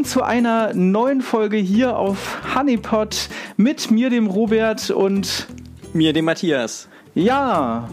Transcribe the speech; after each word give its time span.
willkommen 0.00 0.04
zu 0.04 0.22
einer 0.22 0.72
neuen 0.72 1.20
Folge 1.20 1.58
hier 1.58 1.98
auf 1.98 2.54
Honeypot 2.54 3.28
mit 3.58 3.90
mir, 3.90 4.08
dem 4.08 4.28
Robert 4.28 4.90
und 4.90 5.46
mir, 5.92 6.14
dem 6.14 6.24
Matthias. 6.24 6.88
Ja, 7.14 7.88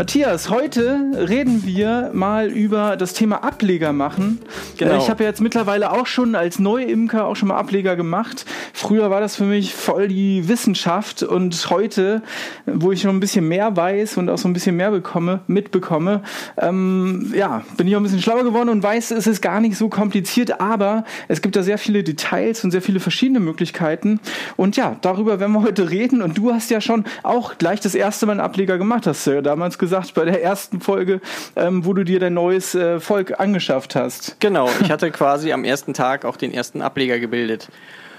Matthias, 0.00 0.48
heute 0.48 0.98
reden 1.28 1.66
wir 1.66 2.08
mal 2.14 2.48
über 2.48 2.96
das 2.96 3.12
Thema 3.12 3.44
Ableger 3.44 3.92
machen. 3.92 4.40
Genau. 4.78 4.96
Ich 4.96 5.10
habe 5.10 5.24
ja 5.24 5.28
jetzt 5.28 5.42
mittlerweile 5.42 5.92
auch 5.92 6.06
schon 6.06 6.34
als 6.34 6.58
Neuimker 6.58 7.26
auch 7.26 7.36
schon 7.36 7.48
mal 7.48 7.58
Ableger 7.58 7.96
gemacht. 7.96 8.46
Früher 8.72 9.10
war 9.10 9.20
das 9.20 9.36
für 9.36 9.44
mich 9.44 9.74
voll 9.74 10.08
die 10.08 10.48
Wissenschaft 10.48 11.22
und 11.22 11.68
heute, 11.68 12.22
wo 12.64 12.92
ich 12.92 13.04
noch 13.04 13.12
ein 13.12 13.20
bisschen 13.20 13.46
mehr 13.46 13.76
weiß 13.76 14.16
und 14.16 14.30
auch 14.30 14.38
so 14.38 14.48
ein 14.48 14.54
bisschen 14.54 14.74
mehr 14.74 14.90
bekomme, 14.90 15.40
mitbekomme, 15.48 16.22
ähm, 16.56 17.30
ja, 17.36 17.60
bin 17.76 17.86
ich 17.86 17.94
auch 17.94 18.00
ein 18.00 18.04
bisschen 18.04 18.22
schlauer 18.22 18.44
geworden 18.44 18.70
und 18.70 18.82
weiß, 18.82 19.10
es 19.10 19.26
ist 19.26 19.42
gar 19.42 19.60
nicht 19.60 19.76
so 19.76 19.90
kompliziert, 19.90 20.62
aber 20.62 21.04
es 21.28 21.42
gibt 21.42 21.56
da 21.56 21.62
sehr 21.62 21.76
viele 21.76 22.02
Details 22.02 22.64
und 22.64 22.70
sehr 22.70 22.80
viele 22.80 23.00
verschiedene 23.00 23.40
Möglichkeiten. 23.40 24.18
Und 24.56 24.78
ja, 24.78 24.96
darüber 25.02 25.40
werden 25.40 25.52
wir 25.52 25.62
heute 25.62 25.90
reden. 25.90 26.22
Und 26.22 26.38
du 26.38 26.54
hast 26.54 26.70
ja 26.70 26.80
schon 26.80 27.04
auch 27.22 27.58
gleich 27.58 27.80
das 27.80 27.94
erste 27.94 28.24
Mal 28.24 28.32
einen 28.32 28.40
Ableger 28.40 28.78
gemacht, 28.78 29.06
hast 29.06 29.26
du 29.26 29.32
ja 29.32 29.42
damals 29.42 29.78
gesagt 29.78 29.89
gesagt 29.90 30.14
bei 30.14 30.24
der 30.24 30.42
ersten 30.42 30.80
Folge, 30.80 31.20
ähm, 31.56 31.84
wo 31.84 31.92
du 31.92 32.04
dir 32.04 32.20
dein 32.20 32.34
neues 32.34 32.76
äh, 32.76 33.00
Volk 33.00 33.40
angeschafft 33.40 33.96
hast. 33.96 34.36
Genau, 34.38 34.70
ich 34.80 34.90
hatte 34.92 35.10
quasi 35.10 35.52
am 35.52 35.64
ersten 35.64 35.94
Tag 35.94 36.24
auch 36.24 36.36
den 36.36 36.54
ersten 36.54 36.80
Ableger 36.80 37.18
gebildet. 37.18 37.68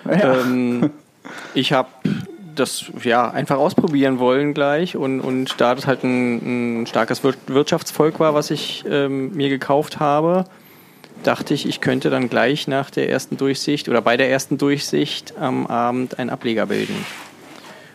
Ja. 0.05 0.41
Ähm, 0.41 0.91
ich 1.53 1.71
habe 1.71 1.87
das 2.55 2.85
ja 3.01 3.31
einfach 3.31 3.57
ausprobieren 3.57 4.19
wollen 4.19 4.53
gleich 4.53 4.97
und, 4.97 5.21
und 5.21 5.61
da 5.61 5.73
das 5.73 5.87
halt 5.87 6.03
ein, 6.03 6.81
ein 6.81 6.87
starkes 6.87 7.23
Wirtschaftsvolk 7.23 8.19
war, 8.19 8.33
was 8.33 8.51
ich 8.51 8.83
ähm, 8.89 9.31
mir 9.33 9.47
gekauft 9.47 10.01
habe, 10.01 10.43
dachte 11.23 11.53
ich, 11.53 11.65
ich 11.65 11.79
könnte 11.79 12.09
dann 12.09 12.27
gleich 12.27 12.67
nach 12.67 12.89
der 12.89 13.09
ersten 13.09 13.37
Durchsicht 13.37 13.87
oder 13.87 14.01
bei 14.01 14.17
der 14.17 14.29
ersten 14.29 14.57
Durchsicht 14.57 15.35
am 15.39 15.67
Abend 15.67 16.19
einen 16.19 16.29
Ableger 16.29 16.65
bilden. 16.65 17.05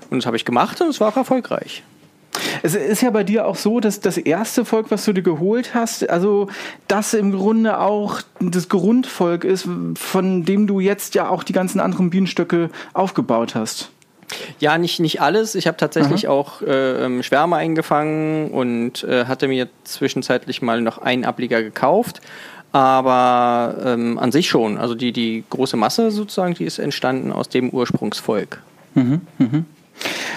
Und 0.09 0.19
das 0.23 0.27
habe 0.27 0.39
ich 0.39 0.47
gemacht 0.47 0.81
und 0.81 0.89
es 0.89 1.01
war 1.01 1.09
auch 1.09 1.17
erfolgreich. 1.17 1.83
Es 2.67 2.75
ist 2.75 3.01
ja 3.01 3.11
bei 3.11 3.23
dir 3.23 3.47
auch 3.47 3.55
so, 3.55 3.79
dass 3.79 4.01
das 4.01 4.19
erste 4.19 4.65
Volk, 4.65 4.91
was 4.91 5.05
du 5.05 5.13
dir 5.13 5.23
geholt 5.23 5.73
hast, 5.73 6.11
also 6.11 6.49
das 6.89 7.15
im 7.15 7.31
Grunde 7.31 7.79
auch 7.79 8.23
das 8.41 8.69
Grundvolk 8.69 9.45
ist, 9.45 9.69
von 9.97 10.45
dem 10.45 10.67
du 10.67 10.81
jetzt 10.81 11.15
ja 11.15 11.29
auch 11.29 11.45
die 11.45 11.53
ganzen 11.53 11.79
anderen 11.79 12.11
Bienenstöcke 12.11 12.71
aufgebaut 12.93 13.55
hast. 13.55 13.91
Ja, 14.59 14.79
nicht, 14.79 14.99
nicht 14.99 15.21
alles. 15.21 15.55
Ich 15.55 15.69
habe 15.69 15.77
tatsächlich 15.77 16.27
Aha. 16.27 16.35
auch 16.35 16.61
äh, 16.63 17.05
ähm, 17.05 17.23
Schwärme 17.23 17.55
eingefangen 17.55 18.51
und 18.51 19.05
äh, 19.05 19.27
hatte 19.27 19.47
mir 19.47 19.69
zwischenzeitlich 19.85 20.61
mal 20.61 20.81
noch 20.81 20.99
einen 20.99 21.25
Ableger 21.25 21.63
gekauft. 21.63 22.21
Aber 22.73 23.77
ähm, 23.85 24.19
an 24.19 24.33
sich 24.33 24.49
schon. 24.49 24.77
Also 24.77 24.97
die, 24.97 25.13
die 25.13 25.45
große 25.49 25.77
Masse 25.77 26.11
sozusagen, 26.11 26.55
die 26.55 26.65
ist 26.65 26.81
entstanden 26.81 27.31
aus 27.31 27.49
dem 27.49 27.71
Ursprungsvolk. 27.71 28.61
Mhm, 28.95 29.21
mhm. 29.39 29.67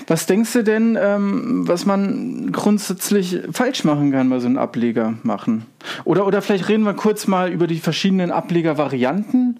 Was 0.07 0.25
denkst 0.25 0.53
du 0.53 0.63
denn, 0.63 0.97
ähm, 0.99 1.67
was 1.67 1.85
man 1.85 2.51
grundsätzlich 2.51 3.41
falsch 3.51 3.83
machen 3.83 4.11
kann 4.11 4.29
bei 4.29 4.39
so 4.39 4.47
einem 4.47 4.57
Ableger 4.57 5.13
machen? 5.23 5.65
Oder, 6.03 6.25
oder 6.25 6.41
vielleicht 6.41 6.67
reden 6.67 6.83
wir 6.83 6.93
kurz 6.93 7.27
mal 7.27 7.51
über 7.51 7.67
die 7.67 7.79
verschiedenen 7.79 8.31
Ablegervarianten 8.31 9.59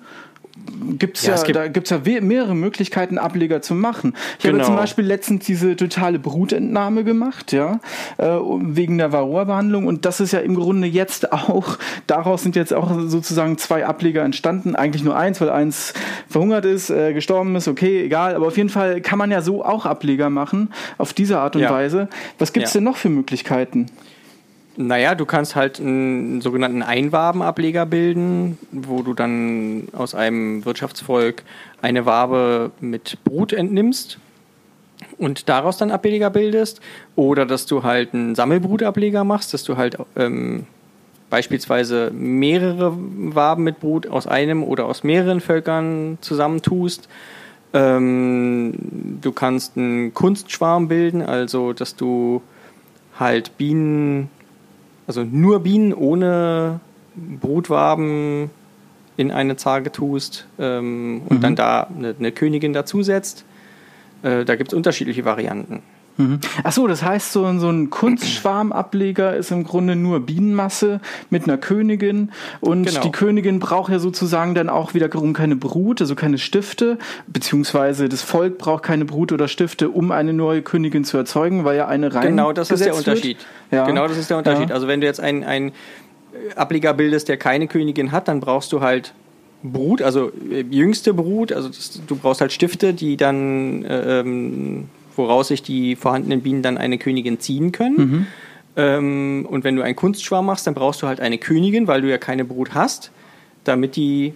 gibt's 0.98 1.26
ja, 1.26 1.36
ja, 1.36 1.44
gibt 1.44 1.56
da 1.56 1.68
gibt's 1.68 1.90
ja 1.90 2.02
mehrere 2.22 2.56
Möglichkeiten, 2.56 3.18
Ableger 3.18 3.62
zu 3.62 3.76
machen. 3.76 4.16
Ich 4.38 4.44
genau. 4.44 4.60
habe 4.60 4.66
zum 4.66 4.76
Beispiel 4.76 5.06
letztens 5.06 5.46
diese 5.46 5.76
totale 5.76 6.20
Brutentnahme 6.20 7.04
gemacht, 7.04 7.52
ja, 7.52 7.80
äh, 8.18 8.26
wegen 8.26 8.98
der 8.98 9.12
Varroa-Behandlung. 9.12 9.88
Und 9.88 10.06
das 10.06 10.20
ist 10.20 10.32
ja 10.32 10.40
im 10.40 10.56
Grunde 10.56 10.88
jetzt 10.88 11.32
auch, 11.32 11.78
daraus 12.08 12.44
sind 12.44 12.56
jetzt 12.56 12.74
auch 12.74 12.92
sozusagen 13.08 13.58
zwei 13.58 13.86
Ableger 13.86 14.24
entstanden. 14.24 14.76
Eigentlich 14.76 15.04
nur 15.04 15.16
eins, 15.16 15.42
weil 15.42 15.50
eins 15.50 15.94
verhungert 16.28 16.66
ist, 16.66 16.90
äh, 16.90 17.14
gestorben 17.14 17.56
ist, 17.56 17.68
okay, 17.68 18.04
egal. 18.04 18.36
Aber 18.36 18.48
auf 18.48 18.58
jeden 18.58 18.70
Fall 18.70 19.02
kann 19.02 19.18
man 19.18 19.32
ja 19.32 19.42
so 19.42 19.64
auch 19.64 19.86
Ableger 19.86 20.30
machen, 20.30 20.72
auf 20.98 21.14
diese 21.14 21.40
Art 21.40 21.56
und 21.56 21.64
ja. 21.64 21.72
Weise. 21.72 22.10
Was 22.38 22.54
gibt's 22.54 22.74
ja. 22.74 22.80
denn 22.80 22.86
noch 22.86 22.98
für 22.98 23.10
Möglichkeiten? 23.10 23.88
Naja, 24.82 25.14
du 25.14 25.26
kannst 25.26 25.58
halt 25.58 25.82
einen 25.82 26.40
sogenannten 26.40 26.84
Einwabenableger 26.84 27.86
bilden, 27.86 28.58
wo 28.72 29.02
du 29.02 29.14
dann 29.14 29.90
aus 29.92 30.16
einem 30.16 30.64
Wirtschaftsvolk 30.64 31.44
eine 31.82 32.06
Wabe 32.06 32.72
mit 32.80 33.22
Brut 33.26 33.52
entnimmst 33.52 34.20
und 35.18 35.50
daraus 35.50 35.76
dann 35.76 35.92
Ableger 35.92 36.30
bildest. 36.30 36.80
Oder 37.18 37.46
dass 37.46 37.66
du 37.66 37.84
halt 37.84 38.14
einen 38.14 38.36
Sammelbrutableger 38.36 39.26
machst, 39.26 39.54
dass 39.54 39.66
du 39.66 39.76
halt 39.76 39.98
ähm, 40.16 40.66
beispielsweise 41.30 42.10
mehrere 42.14 42.94
Waben 42.96 43.66
mit 43.66 43.82
Brut 43.82 44.08
aus 44.08 44.28
einem 44.28 44.64
oder 44.64 44.86
aus 44.86 45.04
mehreren 45.04 45.42
Völkern 45.42 46.20
zusammentust. 46.22 47.10
Ähm, 47.74 48.76
du 49.22 49.34
kannst 49.34 49.76
einen 49.76 50.14
Kunstschwarm 50.14 50.88
bilden, 50.88 51.22
also 51.22 51.74
dass 51.74 51.98
du 51.98 52.42
halt 53.20 53.58
Bienen 53.58 54.30
also 55.10 55.24
nur 55.24 55.62
Bienen 55.62 55.92
ohne 55.92 56.82
Brutwaben 57.16 58.52
in 59.18 59.32
eine 59.32 59.58
Zarge 59.58 59.92
tust 59.92 60.46
ähm, 60.60 61.24
und 61.28 61.38
mhm. 61.38 61.42
dann 61.42 61.56
da 61.56 61.88
eine, 61.88 62.16
eine 62.18 62.32
Königin 62.32 62.74
dazusetzt. 62.74 63.44
Äh, 64.22 64.46
da 64.46 64.56
gibt 64.56 64.72
es 64.72 64.76
unterschiedliche 64.76 65.26
Varianten. 65.26 65.82
Mhm. 66.20 66.40
Achso, 66.64 66.86
das 66.86 67.02
heißt, 67.02 67.32
so, 67.32 67.58
so 67.60 67.70
ein 67.70 67.90
Kunstschwarmableger 67.90 69.38
ist 69.38 69.52
im 69.52 69.64
Grunde 69.64 69.96
nur 69.96 70.20
Bienenmasse 70.20 71.00
mit 71.30 71.46
einer 71.46 71.58
Königin 71.58 72.32
und 72.60 72.84
genau. 72.84 73.02
die 73.02 73.12
Königin 73.12 73.60
braucht 73.60 73.90
ja 73.90 74.00
sozusagen 74.00 74.54
dann 74.54 74.68
auch 74.68 74.94
wiederum 74.94 75.32
keine 75.32 75.56
Brut, 75.56 76.02
also 76.02 76.16
keine 76.16 76.38
Stifte, 76.38 76.98
beziehungsweise 77.28 78.10
das 78.10 78.22
Volk 78.22 78.58
braucht 78.58 78.84
keine 78.84 79.06
Brut 79.06 79.32
oder 79.32 79.48
Stifte, 79.48 79.90
um 79.90 80.12
eine 80.12 80.34
neue 80.34 80.62
Königin 80.62 81.06
zu 81.06 81.16
erzeugen, 81.16 81.64
weil 81.64 81.78
ja 81.78 81.88
eine 81.88 82.14
rein 82.14 82.28
Genau, 82.28 82.52
das 82.52 82.70
ist 82.70 82.84
der 82.84 82.96
Unterschied. 82.96 83.38
Ja. 83.72 83.86
Genau, 83.86 84.06
das 84.06 84.18
ist 84.18 84.30
der 84.30 84.40
Unterschied. 84.40 84.70
Ja. 84.70 84.76
Also 84.76 84.90
wenn 84.90 85.00
du 85.00 85.08
jetzt 85.08 85.22
einen, 85.22 85.46
einen 85.46 85.72
Ableger 86.58 86.94
bildest, 86.94 87.30
der 87.30 87.38
keine 87.38 87.68
Königin 87.68 88.12
hat, 88.12 88.28
dann 88.28 88.42
brauchst 88.42 88.74
du 88.74 88.82
halt 88.82 89.14
Brut, 89.64 90.02
also 90.02 90.32
äh, 90.52 90.66
jüngste 90.70 91.14
Brut, 91.14 91.54
also 91.54 91.70
das, 91.70 92.02
du 92.06 92.16
brauchst 92.18 92.42
halt 92.42 92.52
Stifte, 92.52 92.94
die 92.94 93.16
dann 93.16 93.84
äh, 93.86 94.20
ähm, 94.20 94.90
woraus 95.20 95.50
sich 95.50 95.62
die 95.62 95.96
vorhandenen 95.96 96.42
Bienen 96.42 96.64
dann 96.64 96.78
eine 96.78 96.98
Königin 96.98 97.40
ziehen 97.40 97.72
können. 97.72 97.98
Mhm. 97.98 98.28
Ähm, 98.76 99.48
und 99.50 99.64
wenn 99.64 99.76
du 99.76 99.84
einen 99.84 99.96
Kunstschwarm 99.96 100.48
machst, 100.48 100.66
dann 100.66 100.74
brauchst 100.74 101.02
du 101.02 101.08
halt 101.08 101.20
eine 101.20 101.38
Königin, 101.38 101.88
weil 101.88 102.02
du 102.02 102.10
ja 102.10 102.18
keine 102.18 102.46
Brut 102.46 102.74
hast, 102.74 103.12
damit 103.64 103.96
die 103.96 104.34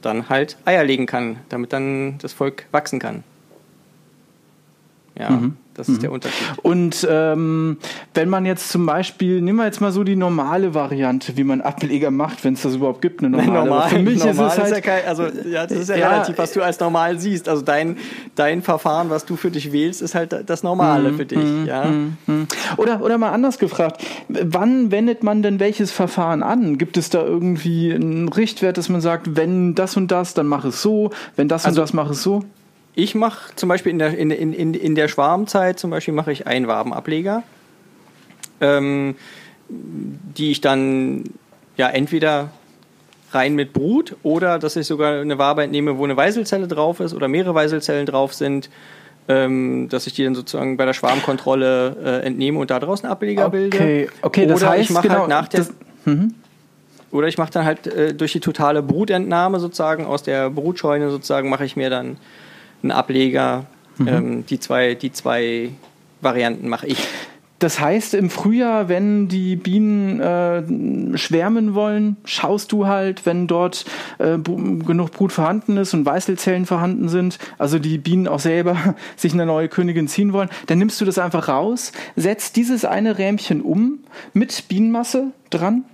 dann 0.00 0.28
halt 0.28 0.56
Eier 0.64 0.82
legen 0.82 1.06
kann, 1.06 1.36
damit 1.48 1.72
dann 1.72 2.18
das 2.18 2.32
Volk 2.32 2.66
wachsen 2.72 2.98
kann. 2.98 3.22
Ja. 5.18 5.30
Mhm. 5.30 5.56
Das 5.74 5.88
ist 5.88 5.98
mhm. 5.98 6.00
der 6.02 6.12
Unterschied. 6.12 6.46
Und 6.62 7.06
ähm, 7.10 7.78
wenn 8.12 8.28
man 8.28 8.44
jetzt 8.44 8.68
zum 8.68 8.84
Beispiel, 8.84 9.40
nehmen 9.40 9.58
wir 9.58 9.64
jetzt 9.64 9.80
mal 9.80 9.90
so 9.90 10.04
die 10.04 10.16
normale 10.16 10.74
Variante, 10.74 11.36
wie 11.36 11.44
man 11.44 11.62
Ableger 11.62 12.10
macht, 12.10 12.44
wenn 12.44 12.54
es 12.54 12.62
das 12.62 12.74
überhaupt 12.74 13.00
gibt, 13.00 13.20
eine 13.20 13.30
normale. 13.30 13.68
Normal, 13.68 13.88
für 13.88 13.98
mich 14.00 14.18
normal 14.18 14.48
ist 14.48 14.52
es 14.52 14.58
halt, 14.58 14.66
ist 14.66 14.74
ja 14.74 14.80
kein, 14.80 15.06
also 15.06 15.22
ja, 15.48 15.66
das 15.66 15.78
ist 15.78 15.88
ja, 15.88 15.96
ja, 15.96 16.10
relativ, 16.10 16.36
was 16.36 16.52
du 16.52 16.62
als 16.62 16.78
normal 16.78 17.18
siehst. 17.18 17.48
Also 17.48 17.62
dein, 17.62 17.96
dein 18.34 18.60
Verfahren, 18.60 19.08
was 19.08 19.24
du 19.24 19.36
für 19.36 19.50
dich 19.50 19.72
wählst, 19.72 20.02
ist 20.02 20.14
halt 20.14 20.44
das 20.46 20.62
Normale 20.62 21.12
mm, 21.12 21.16
für 21.16 21.24
dich. 21.24 21.38
Mm, 21.38 21.64
ja. 21.64 21.84
Mm, 21.86 22.46
oder, 22.76 23.00
oder 23.02 23.16
mal 23.16 23.30
anders 23.30 23.58
gefragt, 23.58 24.04
wann 24.28 24.90
wendet 24.90 25.22
man 25.22 25.42
denn 25.42 25.58
welches 25.58 25.90
Verfahren 25.90 26.42
an? 26.42 26.76
Gibt 26.76 26.98
es 26.98 27.08
da 27.08 27.22
irgendwie 27.22 27.94
einen 27.94 28.28
Richtwert, 28.28 28.76
dass 28.76 28.90
man 28.90 29.00
sagt, 29.00 29.36
wenn 29.36 29.74
das 29.74 29.96
und 29.96 30.10
das, 30.10 30.34
dann 30.34 30.46
mach 30.46 30.66
es 30.66 30.82
so, 30.82 31.10
wenn 31.36 31.48
das 31.48 31.64
also, 31.64 31.80
und 31.80 31.84
das, 31.84 31.94
mach 31.94 32.10
es 32.10 32.22
so? 32.22 32.44
Ich 32.94 33.14
mache 33.14 33.54
zum 33.56 33.68
Beispiel 33.68 33.90
in 33.90 33.98
der, 33.98 34.16
in, 34.16 34.30
in, 34.30 34.74
in 34.74 34.94
der 34.94 35.08
Schwarmzeit 35.08 35.78
zum 35.78 35.90
Beispiel 35.90 36.12
mache 36.12 36.32
ich 36.32 36.46
einen 36.46 36.66
Wabenableger, 36.66 37.42
ähm, 38.60 39.16
die 39.68 40.50
ich 40.50 40.60
dann 40.60 41.24
ja 41.76 41.88
entweder 41.88 42.50
rein 43.30 43.54
mit 43.54 43.72
Brut 43.72 44.16
oder 44.22 44.58
dass 44.58 44.76
ich 44.76 44.86
sogar 44.86 45.20
eine 45.20 45.38
Wabe 45.38 45.62
entnehme, 45.62 45.96
wo 45.96 46.04
eine 46.04 46.16
Weißelzelle 46.16 46.68
drauf 46.68 47.00
ist 47.00 47.14
oder 47.14 47.28
mehrere 47.28 47.54
Weißelzellen 47.54 48.04
drauf 48.04 48.34
sind, 48.34 48.68
ähm, 49.28 49.88
dass 49.88 50.06
ich 50.06 50.14
die 50.14 50.24
dann 50.24 50.34
sozusagen 50.34 50.76
bei 50.76 50.84
der 50.84 50.92
Schwarmkontrolle 50.92 51.96
äh, 52.04 52.26
entnehme 52.26 52.58
und 52.58 52.70
daraus 52.70 53.02
einen 53.02 53.12
Ableger 53.12 53.46
okay. 53.46 53.70
bilde. 53.70 54.12
Okay, 54.22 54.46
das 54.46 54.60
oder 54.60 54.70
heißt 54.70 54.84
ich 54.84 54.90
mache 54.90 55.08
genau, 55.08 55.20
halt 55.20 55.28
nach 55.28 55.48
der 55.48 55.60
das, 55.60 55.72
mhm. 56.04 56.34
oder 57.10 57.28
ich 57.28 57.38
mache 57.38 57.52
dann 57.52 57.64
halt 57.64 57.86
äh, 57.86 58.14
durch 58.14 58.32
die 58.32 58.40
totale 58.40 58.82
Brutentnahme 58.82 59.60
sozusagen 59.60 60.04
aus 60.04 60.22
der 60.22 60.50
Brutscheune 60.50 61.10
sozusagen 61.10 61.48
mache 61.48 61.64
ich 61.64 61.76
mir 61.76 61.88
dann 61.88 62.18
einen 62.82 62.90
Ableger. 62.90 63.66
Mhm. 63.98 64.08
Ähm, 64.08 64.46
die, 64.46 64.60
zwei, 64.60 64.94
die 64.94 65.12
zwei 65.12 65.70
Varianten 66.20 66.68
mache 66.68 66.86
ich. 66.86 67.06
Das 67.62 67.78
heißt, 67.78 68.14
im 68.14 68.28
Frühjahr, 68.28 68.88
wenn 68.88 69.28
die 69.28 69.54
Bienen 69.54 70.18
äh, 70.18 71.16
schwärmen 71.16 71.76
wollen, 71.76 72.16
schaust 72.24 72.72
du 72.72 72.88
halt, 72.88 73.24
wenn 73.24 73.46
dort 73.46 73.84
äh, 74.18 74.36
genug 74.36 75.12
Brut 75.12 75.30
vorhanden 75.30 75.76
ist 75.76 75.94
und 75.94 76.04
Weißelzellen 76.04 76.66
vorhanden 76.66 77.08
sind, 77.08 77.38
also 77.58 77.78
die 77.78 77.98
Bienen 77.98 78.26
auch 78.26 78.40
selber 78.40 78.96
sich 79.16 79.32
eine 79.32 79.46
neue 79.46 79.68
Königin 79.68 80.08
ziehen 80.08 80.32
wollen, 80.32 80.48
dann 80.66 80.78
nimmst 80.78 81.00
du 81.00 81.04
das 81.04 81.18
einfach 81.18 81.46
raus, 81.46 81.92
setzt 82.16 82.56
dieses 82.56 82.84
eine 82.84 83.16
Rähmchen 83.18 83.60
um 83.60 84.00
mit 84.32 84.66
Bienenmasse 84.66 85.28
dran. 85.50 85.84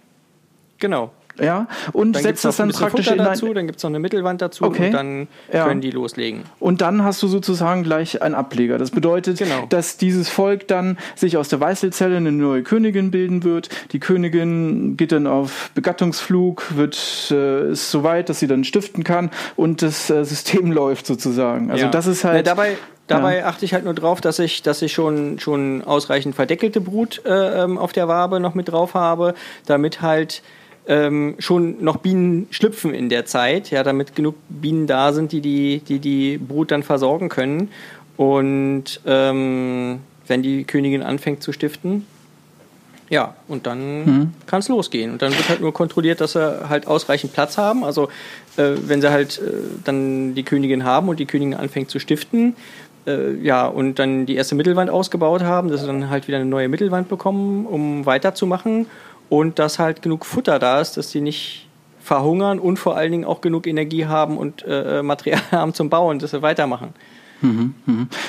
Genau. 0.79 1.11
Ja, 1.41 1.67
und 1.93 2.15
Dann 2.15 2.23
setzt 2.23 2.45
das 2.45 2.57
dann 2.57 2.71
praktisch 2.71 3.07
Futter 3.07 3.19
in 3.21 3.25
dazu, 3.25 3.53
dann 3.55 3.67
gibt 3.67 3.79
es 3.79 3.83
noch 3.83 3.91
eine 3.91 3.99
Mittelwand 3.99 4.43
dazu 4.43 4.65
Okay. 4.65 4.87
und 4.87 4.93
dann 4.93 5.29
Ja. 5.53 5.67
können 5.67 5.81
die 5.81 5.91
loslegen. 5.91 6.43
Und 6.59 6.81
dann 6.81 7.05
hast 7.05 7.23
du 7.23 7.29
sozusagen 7.29 7.83
gleich 7.83 8.23
einen 8.23 8.35
Ableger. 8.35 8.79
Das 8.79 8.91
bedeutet, 8.91 9.39
Genau. 9.39 9.67
dass 9.69 9.97
dieses 9.97 10.29
Volk 10.29 10.69
dann 10.69 10.99
sich 11.15 11.37
aus 11.37 11.49
der 11.49 11.61
Weißelzelle 11.61 12.17
eine 12.17 12.33
neue 12.33 12.63
Königin 12.63 13.11
bilden 13.11 13.45
wird. 13.45 13.69
Die 13.93 14.01
Königin 14.01 14.97
geht 14.97 15.13
dann 15.13 15.27
auf 15.27 15.71
Begattungsflug, 15.75 16.77
wird 16.77 17.29
äh, 17.31 17.71
ist 17.73 17.91
so 17.91 18.03
weit, 18.03 18.29
dass 18.29 18.41
sie 18.41 18.47
dann 18.47 18.65
stiften 18.65 19.05
kann 19.05 19.31
und 19.57 19.83
das 19.83 20.11
äh, 20.11 20.25
System 20.25 20.73
läuft 20.73 21.07
sozusagen. 21.07 21.71
Also 21.71 21.85
Ja. 21.85 21.91
das 21.91 22.07
ist 22.07 22.25
Ne, 22.25 22.31
halt 22.31 22.47
dabei 22.47 22.77
dabei 23.07 23.47
achte 23.47 23.65
ich 23.65 23.73
halt 23.73 23.85
nur 23.85 23.95
drauf, 23.95 24.21
dass 24.21 24.39
ich, 24.39 24.63
dass 24.63 24.83
ich 24.83 24.93
schon, 24.93 25.39
schon 25.39 25.83
ausreichend 25.83 26.35
verdeckelte 26.35 26.81
Brut 26.83 27.23
äh, 27.25 27.63
ähm, 27.65 27.79
auf 27.79 27.93
der 27.95 28.07
Wabe 28.07 28.39
noch 28.39 28.55
mit 28.55 28.69
drauf 28.71 28.93
habe, 28.93 29.33
damit 29.67 30.03
halt 30.03 30.43
ähm, 30.89 31.37
schon 31.39 31.85
noch 31.85 31.99
Bienen 31.99 32.49
schlüpfen 32.51 32.95
in 32.95 33.09
der 33.09 33.27
Zeit, 33.27 33.71
ja, 33.71 33.83
damit 33.83 34.17
genug 34.17 34.35
Bienen 34.49 34.87
da 34.87 35.13
sind, 35.13 35.33
die 35.33 35.43
die, 35.43 35.81
die, 35.87 35.99
die 35.99 36.39
Brut 36.39 36.71
dann 36.71 36.83
versorgen 36.83 37.29
können. 37.29 37.69
Und 38.17 39.01
ähm, 39.07 40.01
wenn 40.27 40.43
die 40.43 40.65
Königin 40.65 41.03
anfängt 41.03 41.43
zu 41.43 41.53
stiften, 41.53 42.07
ja, 43.11 43.37
und 43.49 43.67
dann 43.67 44.35
kann 44.47 44.61
es 44.61 44.69
losgehen. 44.69 45.13
Und 45.13 45.23
dann 45.23 45.33
wird 45.33 45.49
halt 45.49 45.61
nur 45.61 45.73
kontrolliert, 45.73 46.21
dass 46.21 46.33
sie 46.33 46.69
halt 46.69 46.87
ausreichend 46.87 47.33
Platz 47.33 47.57
haben. 47.57 47.85
Also 47.85 48.09
äh, 48.57 48.73
wenn 48.83 49.01
sie 49.01 49.11
halt 49.11 49.39
äh, 49.39 49.51
dann 49.85 50.35
die 50.35 50.43
Königin 50.43 50.85
haben 50.85 51.09
und 51.09 51.19
die 51.19 51.27
Königin 51.27 51.55
anfängt 51.55 51.91
zu 51.91 52.01
stiften, 52.01 52.55
äh, 53.07 53.35
ja, 53.37 53.67
und 53.67 53.99
dann 53.99 54.27
die 54.27 54.37
erste 54.37 54.55
Mittelwand 54.55 54.91
ausgebaut 54.91 55.43
haben, 55.43 55.69
dass 55.69 55.81
sie 55.81 55.87
dann 55.87 56.11
halt 56.11 56.29
wieder 56.29 56.37
eine 56.37 56.47
neue 56.47 56.69
Mittelwand 56.69 57.09
bekommen, 57.09 57.67
um 57.67 58.05
weiterzumachen. 58.05 58.87
Und 59.29 59.59
dass 59.59 59.79
halt 59.79 60.03
genug 60.03 60.25
Futter 60.25 60.59
da 60.59 60.81
ist, 60.81 60.97
dass 60.97 61.11
sie 61.11 61.21
nicht 61.21 61.69
verhungern 62.01 62.59
und 62.59 62.79
vor 62.79 62.97
allen 62.97 63.13
Dingen 63.13 63.25
auch 63.25 63.41
genug 63.41 63.67
Energie 63.67 64.07
haben 64.07 64.39
und 64.39 64.65
äh, 64.67 65.03
Material 65.03 65.43
haben 65.51 65.75
zum 65.75 65.91
Bauen, 65.91 66.19
dass 66.19 66.31
sie 66.31 66.43
weitermachen. 66.43 66.95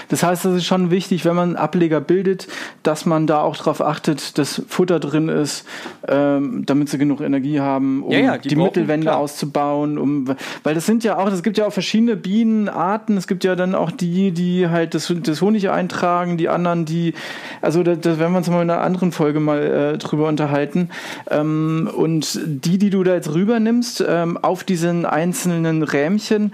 Das 0.10 0.24
heißt, 0.24 0.46
es 0.46 0.58
ist 0.58 0.66
schon 0.66 0.92
wichtig, 0.92 1.26
wenn 1.26 1.36
man 1.36 1.56
Ableger 1.56 2.00
bildet, 2.00 2.48
dass 2.84 3.06
man 3.06 3.26
da 3.26 3.42
auch 3.42 3.58
darauf 3.58 3.82
achtet, 3.82 4.38
dass 4.38 4.62
Futter 4.68 5.00
drin 5.00 5.30
ist, 5.30 5.66
ähm, 6.08 6.64
damit 6.66 6.90
sie 6.90 6.98
genug 6.98 7.22
Energie 7.22 7.60
haben, 7.60 8.04
um 8.04 8.12
Ja, 8.12 8.20
ja, 8.20 8.38
die 8.38 8.50
die, 8.50 8.56
Mittelwände 8.56 9.08
klar. 9.08 9.18
auszubauen. 9.18 9.98
Um, 9.98 10.26
weil 10.64 10.76
das 10.76 10.86
sind 10.86 11.04
ja 11.04 11.18
auch, 11.18 11.28
es 11.28 11.42
gibt 11.42 11.58
ja 11.58 11.66
auch 11.66 11.74
verschiedene 11.74 12.16
Bienenarten. 12.16 13.18
Es 13.18 13.28
gibt 13.28 13.44
ja 13.44 13.56
dann 13.56 13.74
auch 13.74 13.92
die, 13.92 14.32
die 14.32 14.68
halt 14.68 14.94
das, 14.94 15.12
das 15.24 15.42
Honig 15.42 15.70
eintragen, 15.70 16.38
die 16.38 16.50
anderen, 16.50 16.86
die, 16.86 17.14
also 17.62 17.82
da, 17.84 17.96
da 17.96 18.20
werden 18.20 18.34
wir 18.34 18.38
uns 18.38 18.50
mal 18.50 18.62
in 18.62 18.70
einer 18.70 18.82
anderen 18.82 19.12
Folge 19.12 19.40
mal 19.40 19.64
äh, 19.64 19.98
drüber 19.98 20.28
unterhalten. 20.28 20.90
Ähm, 21.32 21.90
und 21.96 22.40
die, 22.46 22.78
die 22.78 22.90
du 22.90 23.04
da 23.04 23.16
jetzt 23.16 23.34
rübernimmst, 23.34 24.04
ähm, 24.08 24.38
auf 24.38 24.64
diesen 24.64 25.06
einzelnen 25.06 25.84
Rähmchen, 25.84 26.54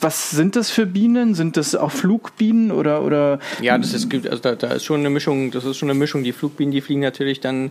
was 0.00 0.30
sind 0.30 0.56
das 0.56 0.70
für 0.70 0.86
Bienen? 0.86 1.34
Sind 1.34 1.56
das 1.56 1.74
auch 1.74 1.90
Flugbienen 1.90 2.72
oder 2.72 3.02
oder 3.02 3.38
Ja, 3.60 3.76
das 3.78 3.92
ist, 3.92 4.12
also 4.12 4.38
da, 4.38 4.54
da 4.54 4.68
ist 4.68 4.84
schon 4.84 5.00
eine 5.00 5.10
Mischung, 5.10 5.50
das 5.50 5.64
ist 5.64 5.76
schon 5.76 5.90
eine 5.90 5.98
Mischung. 5.98 6.24
Die 6.24 6.32
Flugbienen, 6.32 6.72
die 6.72 6.80
fliegen 6.80 7.00
natürlich 7.00 7.40
dann 7.40 7.70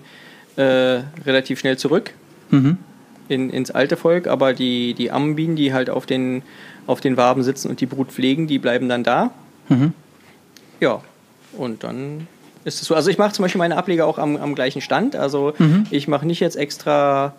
äh, 0.55 1.01
relativ 1.25 1.59
schnell 1.59 1.77
zurück 1.77 2.11
in, 3.29 3.49
ins 3.49 3.71
alte 3.71 3.95
Volk, 3.95 4.27
aber 4.27 4.53
die, 4.53 4.93
die 4.93 5.11
Ammenbienen, 5.11 5.55
die 5.55 5.73
halt 5.73 5.89
auf 5.89 6.05
den, 6.05 6.41
auf 6.87 6.99
den 6.99 7.15
Waben 7.15 7.43
sitzen 7.43 7.69
und 7.69 7.79
die 7.79 7.85
Brut 7.85 8.11
pflegen, 8.11 8.47
die 8.47 8.59
bleiben 8.59 8.89
dann 8.89 9.03
da. 9.03 9.31
Ja, 10.79 11.01
und 11.53 11.83
dann 11.83 12.27
ist 12.65 12.81
es 12.81 12.87
so. 12.87 12.95
Also 12.95 13.09
ich 13.09 13.17
mache 13.17 13.33
zum 13.33 13.43
Beispiel 13.43 13.59
meine 13.59 13.77
Ableger 13.77 14.05
auch 14.05 14.17
am, 14.17 14.35
am 14.35 14.55
gleichen 14.55 14.81
Stand. 14.81 15.15
Also 15.15 15.53
ich 15.91 16.07
mache 16.07 16.25
nicht 16.25 16.39
jetzt 16.39 16.55
extra, 16.55 17.33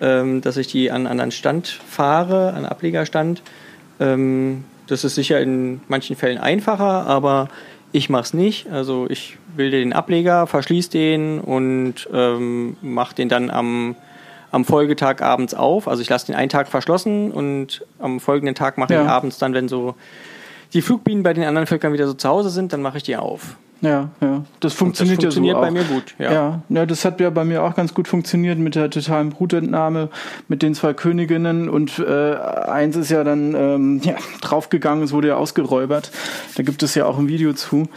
ähm, 0.00 0.40
dass 0.40 0.56
ich 0.56 0.66
die 0.66 0.90
an 0.90 1.02
einen 1.02 1.06
anderen 1.06 1.30
Stand 1.30 1.68
fahre, 1.68 2.52
an 2.52 2.66
Ablegerstand. 2.66 3.42
Ähm, 4.00 4.64
das 4.86 5.04
ist 5.04 5.14
sicher 5.14 5.40
in 5.40 5.80
manchen 5.88 6.16
Fällen 6.16 6.38
einfacher, 6.38 7.06
aber 7.06 7.48
ich 7.92 8.08
mache 8.08 8.22
es 8.22 8.34
nicht. 8.34 8.68
Also 8.70 9.06
ich 9.08 9.36
bilde 9.56 9.78
den 9.78 9.92
Ableger, 9.92 10.46
verschließe 10.46 10.90
den 10.90 11.40
und 11.40 12.08
ähm, 12.12 12.76
mache 12.82 13.14
den 13.14 13.28
dann 13.28 13.50
am, 13.50 13.94
am 14.50 14.64
Folgetag 14.64 15.20
abends 15.22 15.54
auf. 15.54 15.86
Also 15.86 16.02
ich 16.02 16.08
lasse 16.08 16.26
den 16.26 16.34
einen 16.34 16.48
Tag 16.48 16.68
verschlossen 16.68 17.30
und 17.30 17.84
am 17.98 18.18
folgenden 18.20 18.54
Tag 18.54 18.78
mache 18.78 18.94
Ja. 18.94 19.02
ich 19.02 19.08
abends 19.08 19.38
dann, 19.38 19.54
wenn 19.54 19.68
so 19.68 19.94
die 20.72 20.82
Flugbienen 20.82 21.22
bei 21.22 21.32
den 21.32 21.44
anderen 21.44 21.66
Völkern 21.66 21.92
wieder 21.92 22.06
so 22.06 22.14
zu 22.14 22.28
Hause 22.28 22.50
sind, 22.50 22.72
dann 22.72 22.82
mache 22.82 22.96
ich 22.96 23.02
die 23.02 23.16
auf. 23.16 23.56
Ja, 23.82 24.10
ja. 24.20 24.44
Das 24.60 24.74
funktioniert, 24.74 25.18
das 25.18 25.24
funktioniert 25.24 25.54
ja 25.54 25.60
so 25.60 25.60
bei 25.60 25.68
auch. 25.68 25.72
mir 25.72 25.84
gut, 25.84 26.14
ja. 26.18 26.32
ja. 26.32 26.62
Ja, 26.68 26.86
das 26.86 27.04
hat 27.04 27.20
ja 27.20 27.30
bei 27.30 27.44
mir 27.44 27.62
auch 27.62 27.74
ganz 27.74 27.94
gut 27.94 28.08
funktioniert 28.08 28.58
mit 28.58 28.74
der 28.74 28.90
totalen 28.90 29.30
Brutentnahme 29.30 30.10
mit 30.48 30.62
den 30.62 30.74
zwei 30.74 30.92
Königinnen 30.92 31.68
und 31.68 31.98
äh, 31.98 32.34
eins 32.34 32.96
ist 32.96 33.10
ja 33.10 33.24
dann 33.24 33.54
ähm, 33.54 34.00
ja, 34.04 34.16
draufgegangen, 34.42 35.04
es 35.04 35.12
wurde 35.12 35.28
ja 35.28 35.36
ausgeräubert. 35.36 36.10
Da 36.56 36.62
gibt 36.62 36.82
es 36.82 36.94
ja 36.94 37.06
auch 37.06 37.18
ein 37.18 37.28
Video 37.28 37.52
zu. 37.54 37.88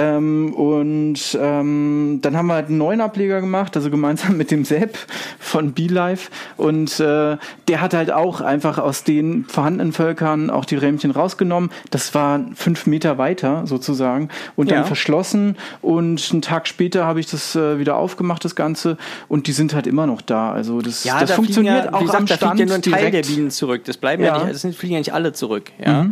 Ähm, 0.00 0.54
und 0.54 1.36
ähm, 1.40 2.20
dann 2.22 2.36
haben 2.36 2.46
wir 2.46 2.54
halt 2.54 2.68
einen 2.68 2.78
neuen 2.78 3.00
Ableger 3.00 3.40
gemacht, 3.40 3.74
also 3.76 3.90
gemeinsam 3.90 4.36
mit 4.36 4.52
dem 4.52 4.64
Sepp 4.64 4.96
von 5.40 5.72
BeLife. 5.72 6.30
Und 6.56 7.00
äh, 7.00 7.36
der 7.66 7.80
hat 7.80 7.94
halt 7.94 8.12
auch 8.12 8.40
einfach 8.40 8.78
aus 8.78 9.02
den 9.02 9.44
vorhandenen 9.46 9.92
Völkern 9.92 10.50
auch 10.50 10.64
die 10.64 10.76
Rähmchen 10.76 11.10
rausgenommen. 11.10 11.70
Das 11.90 12.14
war 12.14 12.40
fünf 12.54 12.86
Meter 12.86 13.18
weiter 13.18 13.66
sozusagen 13.66 14.28
und 14.54 14.70
dann 14.70 14.78
Ja. 14.78 14.84
verschlossen. 14.84 15.56
Und 15.82 16.28
einen 16.30 16.42
Tag 16.42 16.68
später 16.68 17.04
habe 17.04 17.18
ich 17.18 17.26
das 17.26 17.56
äh, 17.56 17.80
wieder 17.80 17.96
aufgemacht, 17.96 18.44
das 18.44 18.54
Ganze. 18.54 18.98
Und 19.26 19.48
die 19.48 19.52
sind 19.52 19.74
halt 19.74 19.88
immer 19.88 20.06
noch 20.06 20.22
da. 20.22 20.52
Also 20.52 20.80
das, 20.80 21.02
das 21.02 21.30
da 21.30 21.34
funktioniert 21.34 21.86
ja, 21.86 21.92
auch 21.92 22.00
gesagt, 22.02 22.18
am 22.20 22.26
da 22.26 22.36
Stand 22.36 22.52
fliegt 22.52 22.60
ja 22.60 22.66
nur 22.66 22.74
ein 22.76 22.82
Teil 22.82 23.10
direkt. 23.10 23.28
der 23.28 23.34
Bienen 23.34 23.50
zurück. 23.50 23.82
Das 23.84 23.96
bleiben 23.96 24.22
ja, 24.22 24.28
Ja. 24.28 24.34
Mhm, 24.38 24.44
nicht, 24.44 24.54
das 24.54 24.62
sind, 24.62 24.76
fliegen 24.76 24.92
ja 24.94 25.00
nicht 25.00 25.12
alle 25.12 25.32
zurück. 25.32 25.72
Ja? 25.84 26.06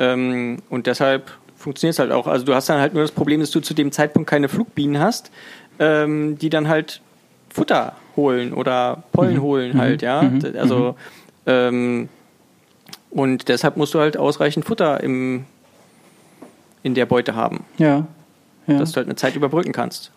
Ähm, 0.00 0.58
und 0.68 0.86
deshalb 0.88 1.30
funktioniert 1.62 1.94
es 1.94 1.98
halt 1.98 2.10
auch. 2.12 2.26
Also 2.26 2.44
du 2.44 2.54
hast 2.54 2.68
dann 2.68 2.80
halt 2.80 2.92
nur 2.94 3.02
das 3.02 3.12
Problem, 3.12 3.40
dass 3.40 3.50
du 3.50 3.60
zu 3.60 3.72
dem 3.74 3.92
Zeitpunkt 3.92 4.28
keine 4.28 4.48
Flugbienen 4.48 5.00
hast, 5.00 5.30
ähm, 5.78 6.36
die 6.38 6.50
dann 6.50 6.68
halt 6.68 7.00
Futter 7.50 7.94
holen 8.16 8.52
oder 8.52 9.02
Pollen 9.12 9.36
Mhm. 9.36 9.42
holen 9.42 9.78
halt, 9.78 10.02
ja. 10.02 10.22
D- 10.24 10.58
Also 10.58 10.96
ähm, 11.46 12.08
und 13.10 13.48
deshalb 13.48 13.76
musst 13.76 13.94
du 13.94 14.00
halt 14.00 14.16
ausreichend 14.16 14.64
Futter 14.64 15.02
im, 15.02 15.44
in 16.82 16.94
der 16.94 17.06
Beute 17.06 17.34
haben, 17.34 17.64
Ja. 17.78 18.06
ja. 18.66 18.78
dass 18.78 18.92
du 18.92 18.96
halt 18.96 19.06
eine 19.06 19.16
Zeit 19.16 19.36
überbrücken 19.36 19.72
kannst. 19.72 20.10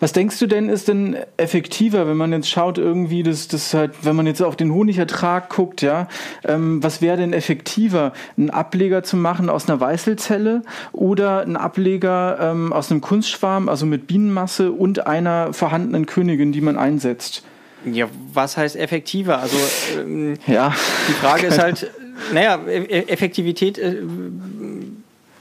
Was 0.00 0.12
denkst 0.12 0.38
du 0.38 0.46
denn, 0.46 0.68
ist 0.68 0.88
denn 0.88 1.16
effektiver, 1.36 2.06
wenn 2.08 2.16
man 2.16 2.32
jetzt 2.32 2.48
schaut, 2.50 2.78
irgendwie, 2.78 3.22
das, 3.22 3.48
das 3.48 3.72
halt, 3.74 3.92
wenn 4.02 4.16
man 4.16 4.26
jetzt 4.26 4.42
auf 4.42 4.56
den 4.56 4.72
Honigertrag 4.72 5.48
guckt, 5.50 5.82
ja, 5.82 6.08
ähm, 6.44 6.82
was 6.82 7.00
wäre 7.00 7.16
denn 7.16 7.32
effektiver, 7.32 8.12
einen 8.36 8.50
Ableger 8.50 9.02
zu 9.02 9.16
machen 9.16 9.48
aus 9.48 9.68
einer 9.68 9.80
Weißelzelle 9.80 10.62
oder 10.92 11.40
einen 11.42 11.56
Ableger 11.56 12.38
ähm, 12.40 12.72
aus 12.72 12.90
einem 12.90 13.00
Kunstschwarm, 13.00 13.68
also 13.68 13.86
mit 13.86 14.06
Bienenmasse 14.06 14.72
und 14.72 15.06
einer 15.06 15.52
vorhandenen 15.52 16.06
Königin, 16.06 16.52
die 16.52 16.60
man 16.60 16.76
einsetzt? 16.76 17.44
Ja, 17.84 18.06
was 18.32 18.56
heißt 18.56 18.76
effektiver? 18.76 19.38
Also 19.40 19.56
ähm, 20.00 20.34
Ja. 20.46 20.72
Die 21.08 21.12
Frage 21.14 21.46
ist 21.48 21.58
halt, 21.62 21.90
naja, 22.32 22.60
E- 22.68 22.78
E- 22.84 23.08
Effektivität, 23.08 23.78
äh, 23.78 23.96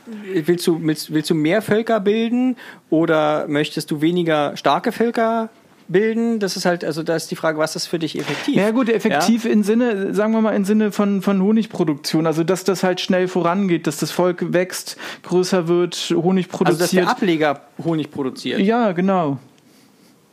willst, 0.06 0.68
du, 0.68 0.80
willst, 0.82 1.14
willst 1.14 1.30
du 1.30 1.36
mehr 1.36 1.62
Völker 1.62 2.00
bilden 2.00 2.58
oder 2.90 3.48
möchtest 3.48 3.92
du 3.92 4.02
weniger 4.02 4.56
starke 4.58 4.92
Völker 4.92 5.50
bilden? 5.88 6.40
Das 6.40 6.56
ist 6.58 6.66
halt, 6.66 6.84
also 6.84 7.04
da 7.04 7.16
ist 7.16 7.30
die 7.32 7.36
Frage, 7.36 7.58
was 7.58 7.76
ist 7.76 7.88
für 7.88 8.00
dich 8.00 8.18
effektiv? 8.18 8.56
Ja 8.56 8.72
gut, 8.72 8.90
effektiv 8.90 9.46
im 9.46 9.64
Sinne, 9.64 10.14
sagen 10.14 10.34
wir 10.34 10.42
mal, 10.42 10.56
im 10.56 10.66
Sinne 10.66 10.92
von, 10.92 11.22
von 11.22 11.42
Honigproduktion, 11.42 12.26
also 12.26 12.44
dass 12.44 12.64
das 12.64 12.84
halt 12.84 13.02
schnell 13.02 13.28
vorangeht, 13.28 13.88
dass 13.88 13.98
das 13.98 14.12
Volk 14.12 14.54
wächst, 14.54 14.98
größer 15.24 15.68
wird, 15.68 16.14
Honig 16.16 16.48
Also 16.52 16.78
dass 16.78 16.92
der 16.92 17.02
produziert. 17.02 17.08
Ableger 17.08 17.62
Honig 17.84 18.12
produziert. 18.12 18.60
ja, 18.60 18.92
genau. 18.92 19.38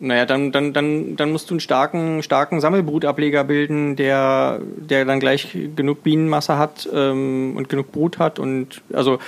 Naja, 0.01 0.27
dann, 0.27 0.53
dann, 0.53 0.73
dann, 0.73 1.17
dann 1.17 1.33
musst 1.33 1.51
du 1.51 1.55
einen 1.55 1.61
starken, 1.61 2.23
starken 2.23 2.61
Sammelbrutableger 2.61 3.43
bilden, 3.43 3.97
der, 3.97 4.61
der 4.77 5.05
dann 5.05 5.19
gleich 5.19 5.57
genug 5.75 6.05
Bienenmasse 6.05 6.57
hat 6.57 6.89
ähm, 6.93 7.55
und 7.57 7.69
genug 7.69 7.91
Brut 7.91 8.21
hat 8.21 8.39
und 8.39 8.81
also 8.93 9.19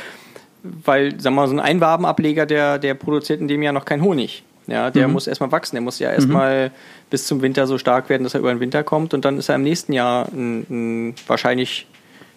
weil, 0.63 1.21
sagen 1.21 1.35
wir 1.35 1.43
mal, 1.43 1.49
so 1.49 1.55
ein 1.55 1.61
Einwabenableger, 1.61 2.47
der, 2.47 2.79
der 2.79 2.95
produziert 2.95 3.41
in 3.41 3.49
dem 3.49 3.63
Jahr 3.63 3.73
noch 3.73 3.85
keinen 3.85 4.03
Honig. 4.03 4.43
Ja, 4.67 4.91
der 4.91 5.09
muss 5.09 5.27
erstmal 5.27 5.51
wachsen, 5.51 5.75
der 5.75 5.83
muss 5.83 5.99
ja 5.99 6.13
erstmal 6.13 6.71
bis 7.11 7.27
zum 7.27 7.43
Winter 7.43 7.67
so 7.67 7.77
stark 7.77 8.09
werden, 8.09 8.23
dass 8.23 8.35
er 8.35 8.41
über 8.41 8.55
den 8.55 8.61
Winter 8.61 8.85
kommt 8.85 9.15
und 9.15 9.25
dann 9.25 9.37
ist 9.37 9.49
er 9.49 9.57
im 9.57 9.65
nächsten 9.65 9.93
Jahr 9.93 10.29
ein, 10.33 10.67
ein 10.71 11.15
wahrscheinlich 11.27 11.87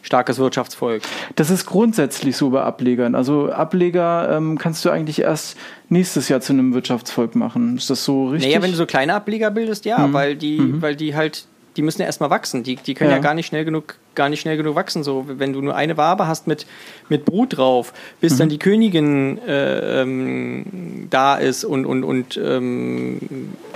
starkes 0.01 0.39
Wirtschaftsvolk. 0.39 1.03
Das 1.35 1.49
ist 1.49 1.65
grundsätzlich 1.65 2.35
so 2.35 2.49
bei 2.49 2.61
Ablegern. 2.61 3.15
Also 3.15 3.51
Ableger 3.51 4.35
ähm, 4.35 4.57
kannst 4.57 4.83
du 4.83 4.89
eigentlich 4.89 5.19
erst 5.19 5.57
nächstes 5.89 6.27
Jahr 6.27 6.41
zu 6.41 6.53
einem 6.53 6.73
Wirtschaftsvolk 6.73 7.35
machen. 7.35 7.77
Ist 7.77 7.89
das 7.89 8.03
so 8.03 8.29
richtig? 8.29 8.49
Naja, 8.49 8.63
wenn 8.63 8.71
du 8.71 8.77
so 8.77 8.85
kleine 8.85 9.13
Ableger 9.13 9.51
bildest, 9.51 9.85
ja, 9.85 10.11
weil 10.11 10.35
die, 10.35 10.81
weil 10.81 10.95
die 10.95 11.15
halt 11.15 11.45
die 11.75 11.81
müssen 11.81 12.01
ja 12.01 12.05
erstmal 12.05 12.29
wachsen. 12.29 12.63
Die, 12.63 12.75
die 12.75 12.93
können 12.93 13.09
ja. 13.09 13.17
ja. 13.17 13.21
gar 13.21 13.33
nicht 13.33 13.47
schnell 13.47 13.65
genug, 13.65 13.95
gar 14.15 14.29
nicht 14.29 14.41
schnell 14.41 14.57
genug 14.57 14.75
wachsen. 14.75 15.03
So, 15.03 15.25
wenn 15.27 15.53
du 15.53 15.61
nur 15.61 15.75
eine 15.75 15.97
Wabe 15.97 16.27
hast 16.27 16.47
mit, 16.47 16.65
mit 17.09 17.25
Brut 17.25 17.57
drauf, 17.57 17.93
bis 18.21 18.33
mhm. 18.33 18.37
dann 18.37 18.49
die 18.49 18.59
Königin 18.59 19.39
äh, 19.47 20.01
ähm, 20.01 21.07
da 21.09 21.35
ist 21.35 21.63
und, 21.63 21.85
und, 21.85 22.03
und 22.03 22.37
ähm, 22.37 23.19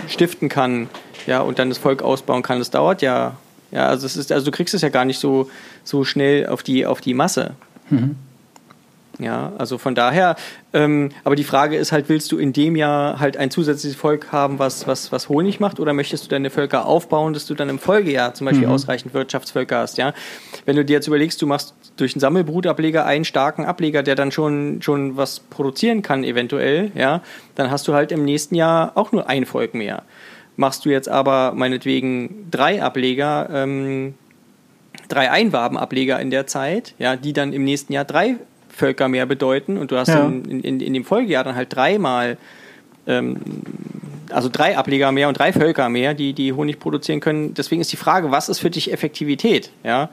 stiften 0.08 0.50
kann, 0.50 0.90
ja, 1.26 1.42
und 1.42 1.60
dann 1.60 1.70
das 1.70 1.78
Volk 1.78 2.02
ausbauen 2.02 2.44
kann, 2.44 2.60
das 2.60 2.72
dauert 2.72 3.02
ja. 3.02 3.38
Ja, 3.72 3.88
also 3.88 4.06
es 4.06 4.16
ist, 4.16 4.32
also 4.32 4.46
du 4.46 4.52
kriegst 4.52 4.74
es 4.74 4.82
ja 4.82 4.90
gar 4.90 5.04
nicht 5.04 5.20
so, 5.20 5.50
so 5.84 6.06
schnell 6.06 6.48
auf 6.48 6.64
die, 6.64 6.86
auf 6.86 7.02
die 7.02 7.14
Masse. 7.14 7.56
Mhm. 7.90 8.16
Ja, 9.20 9.52
also 9.58 9.80
von 9.80 9.96
daher, 9.96 10.36
ähm, 10.74 11.10
aber 11.24 11.36
die 11.36 11.44
Frage 11.44 11.76
ist 11.76 11.92
halt, 11.92 12.08
willst 12.08 12.32
du 12.32 12.38
in 12.38 12.54
dem 12.54 12.76
Jahr 12.76 13.20
halt 13.20 13.36
ein 13.36 13.50
zusätzliches 13.50 13.98
Volk 14.00 14.32
haben, 14.32 14.60
was, 14.60 14.86
was, 14.86 15.12
was 15.12 15.28
Honig 15.28 15.60
macht, 15.60 15.80
oder 15.80 15.94
möchtest 15.94 16.26
du 16.26 16.30
deine 16.30 16.52
Völker 16.52 16.86
aufbauen, 16.86 17.34
dass 17.34 17.48
du 17.48 17.56
dann 17.56 17.68
im 17.70 17.80
Folgejahr 17.80 18.36
zum 18.36 18.46
Beispiel 18.46 18.68
mhm. 18.68 18.74
ausreichend 18.74 19.16
Wirtschaftsvölker 19.16 19.80
hast, 19.80 19.98
ja? 19.98 20.14
Wenn 20.66 20.76
du 20.76 20.86
dir 20.86 20.94
jetzt 20.94 21.08
überlegst, 21.08 21.42
du 21.42 21.48
machst 21.48 21.74
durch 21.96 22.14
einen 22.14 22.20
Sammelbrutableger 22.20 23.06
einen 23.06 23.26
starken 23.26 23.66
Ableger, 23.66 24.04
der 24.04 24.14
dann 24.14 24.32
schon, 24.32 24.84
schon 24.84 25.18
was 25.18 25.40
produzieren 25.40 26.04
kann, 26.04 26.24
eventuell, 26.24 26.92
ja, 26.94 27.22
dann 27.56 27.72
hast 27.72 27.88
du 27.88 27.96
halt 27.96 28.12
im 28.12 28.24
nächsten 28.24 28.54
Jahr 28.54 28.92
auch 28.96 29.12
nur 29.12 29.28
ein 29.28 29.48
Volk 29.48 29.74
mehr. 29.74 30.04
Machst 30.58 30.86
du 30.86 30.90
jetzt 30.90 31.10
aber 31.10 31.54
meinetwegen 31.56 32.48
drei 32.52 32.84
Ableger, 32.84 33.50
ähm, 33.52 34.14
drei 35.08 35.32
Einwabenableger 35.32 36.20
in 36.20 36.30
der 36.30 36.46
Zeit, 36.46 36.94
ja, 37.00 37.16
die 37.16 37.34
dann 37.34 37.52
im 37.52 37.64
nächsten 37.64 37.94
Jahr 37.94 38.06
drei 38.06 38.36
Völker 38.78 39.08
mehr 39.08 39.26
bedeuten 39.26 39.78
und 39.78 39.92
du 39.92 39.98
hast 39.98 40.10
ja. 40.10 40.26
in, 40.26 40.62
in, 40.62 40.80
in 40.80 40.94
dem 40.94 41.04
Folgejahr 41.04 41.44
dann 41.44 41.56
halt 41.56 41.76
dreimal, 41.76 42.38
ähm, 43.08 43.38
also 44.30 44.50
drei 44.52 44.78
Ableger 44.78 45.12
mehr 45.12 45.28
und 45.28 45.38
drei 45.38 45.52
Völker 45.52 45.90
mehr, 45.90 46.14
die, 46.14 46.34
die 46.34 46.54
Honig 46.54 46.80
produzieren 46.80 47.20
können. 47.20 47.54
Deswegen 47.54 47.82
ist 47.82 47.92
die 47.92 47.98
Frage, 47.98 48.32
was 48.32 48.50
ist 48.50 48.60
für 48.60 48.70
dich 48.70 48.94
Effektivität? 48.94 49.72
Ja. 49.84 50.10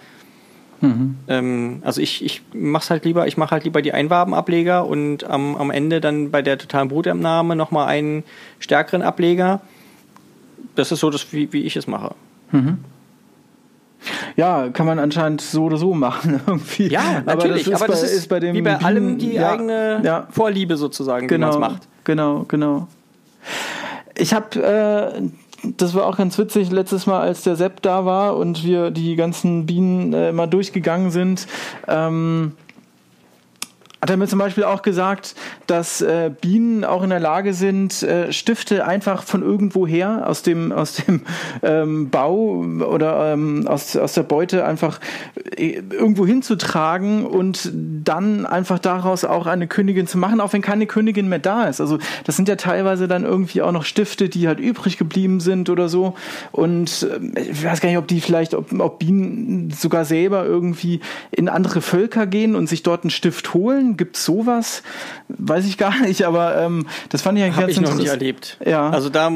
Mhm. 0.80 1.16
Ähm, 1.28 1.83
also 1.85 2.00
ich, 2.00 2.25
ich 2.25 2.42
mach's 2.52 2.90
halt 2.90 3.04
lieber, 3.04 3.26
ich 3.26 3.37
mache 3.37 3.52
halt 3.52 3.64
lieber 3.64 3.83
die 3.83 3.92
Einwabenableger 3.92 4.87
und 4.87 5.25
am, 5.25 5.56
am 5.56 5.71
Ende 5.71 6.00
dann 6.00 6.30
bei 6.30 6.42
der 6.42 6.59
totalen 6.59 6.88
Brutentnahme 6.88 7.56
nochmal 7.56 7.88
einen 7.88 8.25
stärkeren 8.61 9.02
Ableger. 9.02 9.61
Das 10.75 10.90
ist 10.90 11.00
so, 11.00 11.11
das, 11.11 11.33
wie, 11.33 11.52
wie 11.52 11.62
ich 11.62 11.76
es 11.76 11.87
mache. 11.87 12.14
Mhm. 12.50 12.78
Ja, 14.36 14.68
kann 14.70 14.86
man 14.86 14.98
anscheinend 14.98 15.40
so 15.40 15.64
oder 15.64 15.76
so 15.76 15.94
machen 15.94 16.40
irgendwie. 16.46 16.88
Ja, 16.88 17.22
natürlich. 17.24 17.26
Aber 17.26 17.42
das 17.42 17.66
ist, 17.66 17.74
aber 17.74 17.86
das 17.86 18.02
ist, 18.02 18.12
ist 18.12 18.28
bei 18.28 18.40
dem 18.40 18.54
wie 18.54 18.62
bei 18.62 18.74
Bienen, 18.74 18.84
allem 18.84 19.18
die 19.18 19.34
ja, 19.34 19.52
eigene 19.52 20.00
ja. 20.02 20.26
Vorliebe 20.30 20.76
sozusagen, 20.76 21.28
genau, 21.28 21.54
wie 21.54 21.58
man 21.58 21.62
es 21.62 21.70
macht. 21.72 21.88
Genau, 22.04 22.44
genau. 22.48 22.88
Ich 24.16 24.32
habe 24.34 24.62
äh, 24.62 25.22
das 25.76 25.94
war 25.94 26.06
auch 26.06 26.16
ganz 26.16 26.38
witzig, 26.38 26.70
letztes 26.70 27.06
Mal, 27.06 27.20
als 27.20 27.42
der 27.42 27.56
Sepp 27.56 27.82
da 27.82 28.04
war 28.04 28.36
und 28.36 28.64
wir 28.64 28.90
die 28.90 29.16
ganzen 29.16 29.66
Bienen 29.66 30.12
äh, 30.12 30.32
mal 30.32 30.46
durchgegangen 30.46 31.10
sind. 31.10 31.46
Ähm, 31.88 32.52
hat 34.04 34.11
er 34.11 34.18
mir 34.18 34.28
zum 34.28 34.38
Beispiel 34.38 34.64
auch 34.64 34.82
gesagt, 34.82 35.34
dass 35.66 36.02
äh, 36.02 36.30
Bienen 36.38 36.84
auch 36.84 37.02
in 37.02 37.08
der 37.08 37.20
Lage 37.20 37.54
sind, 37.54 38.02
äh, 38.02 38.34
Stifte 38.34 38.87
einfach 38.87 39.23
von 39.23 39.40
irgendwoher 39.40 40.28
aus 40.28 40.42
dem, 40.42 40.73
aus 40.73 40.96
dem 40.96 41.23
ähm, 41.62 42.11
Bau 42.11 42.62
oder 42.87 43.32
ähm, 43.32 43.66
aus, 43.66 43.96
aus 43.96 44.12
der 44.12 44.25
Beute 44.25 44.66
einfach 44.66 45.00
äh, 45.56 45.80
irgendwo 45.90 46.26
hinzutragen 46.26 47.25
und 47.25 47.70
dann 47.73 48.44
einfach 48.44 48.78
daraus 48.78 49.25
auch 49.25 49.46
eine 49.46 49.68
Königin 49.68 50.06
zu 50.06 50.18
machen, 50.18 50.42
auch 50.42 50.52
wenn 50.52 50.61
keine 50.61 50.84
Königin 50.84 51.30
mehr 51.30 51.38
da 51.38 51.64
ist. 51.64 51.80
Also 51.80 51.99
das 52.25 52.37
sind 52.37 52.46
ja 52.46 52.56
teilweise 52.56 53.08
dann 53.08 53.25
irgendwie 53.25 53.62
auch 53.62 53.73
noch 53.73 53.87
Stifte, 53.87 54.28
die 54.28 54.46
halt 54.49 54.61
übrig 54.61 54.99
geblieben 54.99 55.40
sind 55.40 55.70
oder 55.70 55.88
so. 55.88 56.12
Und 56.52 57.08
äh, 57.11 57.40
ich 57.40 57.64
weiß 57.64 57.80
gar 57.80 57.88
nicht, 57.88 57.96
ob 57.96 58.06
die 58.06 58.20
vielleicht, 58.20 58.52
ob, 58.52 58.70
ob 58.78 58.99
Bienen 58.99 59.70
sogar 59.70 60.04
selber 60.04 60.44
irgendwie 60.44 61.00
in 61.30 61.49
andere 61.49 61.80
Völker 61.80 62.26
gehen 62.26 62.54
und 62.54 62.68
sich 62.68 62.82
dort 62.82 63.04
einen 63.04 63.11
Stift 63.11 63.54
holen 63.54 63.93
Gibt 63.96 64.16
es 64.16 64.24
sowas? 64.24 64.82
Weiß 65.28 65.66
ich 65.66 65.78
gar 65.78 66.00
nicht, 66.00 66.24
aber 66.24 66.58
ähm, 66.58 66.86
das 67.08 67.22
fand 67.22 67.38
ich 67.38 67.44
eigentlich 67.44 67.56
Hab 67.56 67.62
ganz 67.62 67.72
ich 67.72 67.80
noch 67.80 67.94
nicht 67.94 68.08
erlebt. 68.08 68.58
Ja. 68.64 68.90
Also 68.90 69.08
da, 69.08 69.30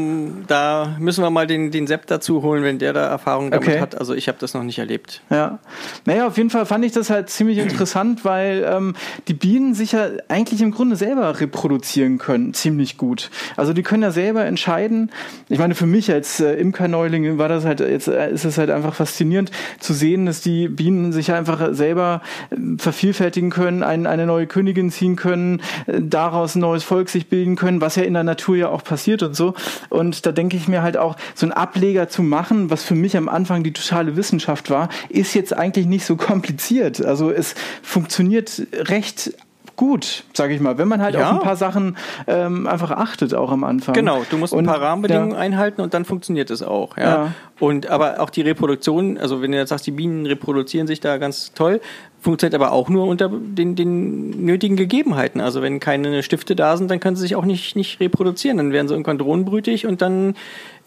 da 0.46 0.96
müssen 0.98 1.22
wir 1.22 1.30
mal 1.30 1.46
den, 1.46 1.70
den 1.70 1.86
Sepp 1.86 2.06
dazu 2.06 2.42
holen, 2.42 2.62
wenn 2.62 2.78
der 2.78 2.92
da 2.92 3.06
Erfahrung 3.06 3.50
damit 3.50 3.68
okay. 3.68 3.80
hat. 3.80 3.98
Also 3.98 4.14
ich 4.14 4.28
habe 4.28 4.38
das 4.38 4.54
noch 4.54 4.62
nicht 4.62 4.78
erlebt. 4.78 5.22
Ja. 5.30 5.58
Naja, 6.04 6.26
auf 6.26 6.36
jeden 6.36 6.50
Fall 6.50 6.66
fand 6.66 6.84
ich 6.84 6.92
das 6.92 7.10
halt 7.10 7.30
ziemlich 7.30 7.58
interessant, 7.58 8.24
weil 8.24 8.66
ähm, 8.68 8.94
die 9.28 9.34
Bienen 9.34 9.74
sich 9.74 9.92
ja 9.92 10.08
eigentlich 10.28 10.60
im 10.60 10.72
Grunde 10.72 10.96
selber 10.96 11.40
reproduzieren 11.40 12.18
können, 12.18 12.54
ziemlich 12.54 12.96
gut. 12.96 13.30
Also 13.56 13.72
die 13.72 13.82
können 13.82 14.02
ja 14.02 14.10
selber 14.10 14.44
entscheiden. 14.44 15.10
Ich 15.48 15.58
meine, 15.58 15.74
für 15.74 15.86
mich 15.86 16.10
als 16.10 16.40
äh, 16.40 16.54
Imkerneuling 16.54 17.38
war 17.38 17.48
das 17.48 17.64
halt, 17.64 17.80
jetzt 17.80 18.08
äh, 18.08 18.30
ist 18.30 18.44
es 18.44 18.58
halt 18.58 18.70
einfach 18.70 18.94
faszinierend 18.94 19.50
zu 19.78 19.94
sehen, 19.94 20.26
dass 20.26 20.40
die 20.40 20.68
Bienen 20.68 21.12
sich 21.12 21.32
einfach 21.32 21.68
selber 21.72 22.22
äh, 22.50 22.56
vervielfältigen 22.78 23.50
können, 23.50 23.82
ein, 23.82 24.06
eine 24.06 24.26
neue 24.26 24.46
Königin 24.48 24.90
ziehen 24.90 25.16
können, 25.16 25.60
äh, 25.86 26.00
daraus 26.00 26.54
ein 26.54 26.60
neues 26.60 26.84
Volk 26.84 27.08
sich 27.08 27.28
bilden 27.28 27.56
können, 27.56 27.80
was 27.80 27.96
ja 27.96 28.02
in 28.02 28.14
der 28.14 28.24
Natur 28.24 28.56
ja 28.56 28.68
auch 28.68 28.82
passiert 28.82 29.22
und 29.22 29.34
so. 29.34 29.54
Und 29.88 30.26
da 30.26 30.32
denke 30.32 30.56
ich 30.56 30.68
mir 30.68 30.82
halt 30.82 30.96
auch, 30.96 31.16
so 31.34 31.46
einen 31.46 31.52
Ableger 31.52 32.08
zu 32.08 32.22
machen, 32.22 32.70
was 32.70 32.84
für 32.84 32.94
mich 32.94 33.16
am 33.16 33.28
Anfang 33.28 33.62
die 33.62 33.72
totale 33.72 34.16
Wissenschaft 34.16 34.70
war, 34.70 34.88
ist 35.08 35.34
jetzt 35.34 35.56
eigentlich 35.56 35.86
nicht 35.86 36.04
so 36.04 36.16
kompliziert. 36.28 37.04
Also 37.04 37.30
es 37.30 37.54
funktioniert 37.82 38.66
recht 38.72 39.32
gut, 39.78 40.25
sage 40.35 40.52
ich 40.54 40.61
mal, 40.61 40.76
wenn 40.76 40.88
man 40.88 41.00
halt 41.00 41.14
ja. 41.14 41.30
auf 41.30 41.37
ein 41.37 41.40
paar 41.40 41.56
Sachen 41.56 41.97
ähm, 42.26 42.66
einfach 42.66 42.90
achtet, 42.90 43.32
auch 43.32 43.52
am 43.52 43.62
Anfang. 43.62 43.94
Genau, 43.94 44.25
du 44.28 44.37
musst 44.37 44.52
ein 44.52 44.66
paar 44.66 44.82
Rahmenbedingungen 44.82 45.32
ja. 45.32 45.38
einhalten 45.38 45.80
und 45.80 45.94
dann 45.94 46.04
funktioniert 46.04 46.50
es 46.50 46.64
auch. 46.64 46.97
Ja? 46.97 47.04
ja. 47.04 47.32
Und 47.61 47.87
aber 47.87 48.18
auch 48.20 48.28
die 48.28 48.42
Reproduktion, 48.42 49.18
also 49.18 49.40
wenn 49.40 49.52
du 49.52 49.58
jetzt 49.58 49.68
sagst, 49.68 49.87
die 49.87 49.92
Bienen 49.92 50.26
reproduzieren 50.26 50.88
sich 50.88 50.99
da 50.99 51.16
ganz 51.16 51.52
toll, 51.54 51.80
funktioniert 52.20 52.61
aber 52.61 52.73
auch 52.73 52.88
nur 52.88 53.06
unter 53.06 53.30
den, 53.30 53.76
den 53.76 54.44
nötigen 54.44 54.75
Gegebenheiten. 54.75 55.40
Also 55.40 55.62
wenn 55.62 55.78
keine 55.78 56.25
Stifte 56.25 56.56
da 56.56 56.76
sind, 56.76 56.90
dann 56.90 56.99
können 56.99 57.14
sie 57.14 57.23
sich 57.23 57.37
auch 57.37 57.44
nicht, 57.44 57.76
nicht 57.76 58.00
reproduzieren. 58.00 58.56
Dann 58.56 58.73
werden 58.73 58.88
sie 58.88 58.94
irgendwann 58.94 59.18
drohnenbrütig 59.18 59.87
und 59.87 60.02
dann 60.02 60.35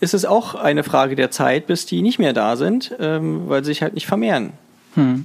ist 0.01 0.13
es 0.13 0.25
auch 0.25 0.53
eine 0.53 0.83
Frage 0.83 1.15
der 1.15 1.31
Zeit, 1.31 1.65
bis 1.65 1.86
die 1.86 2.01
nicht 2.01 2.19
mehr 2.19 2.33
da 2.33 2.57
sind, 2.57 2.93
ähm, 3.00 3.43
weil 3.48 3.63
sie 3.63 3.71
sich 3.71 3.81
halt 3.81 3.93
nicht 3.93 4.05
vermehren. 4.05 4.51
Hm. 4.95 5.24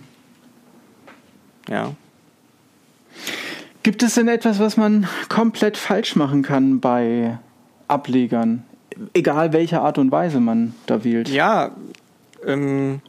Ja. 1.69 1.91
Gibt 3.87 4.03
es 4.03 4.15
denn 4.15 4.27
etwas, 4.27 4.59
was 4.59 4.77
man 4.77 5.07
komplett 5.29 5.77
falsch 5.77 6.17
machen 6.17 6.43
kann 6.43 6.81
bei 6.81 7.39
Ablegern? 7.87 8.65
Egal 9.15 9.53
welche 9.53 9.81
Art 9.81 9.99
und 9.99 10.11
Weise 10.11 10.41
man 10.41 10.75
da 10.87 11.05
wählt. 11.05 11.29
Ja, 11.29 11.71
ähm, 12.45 13.01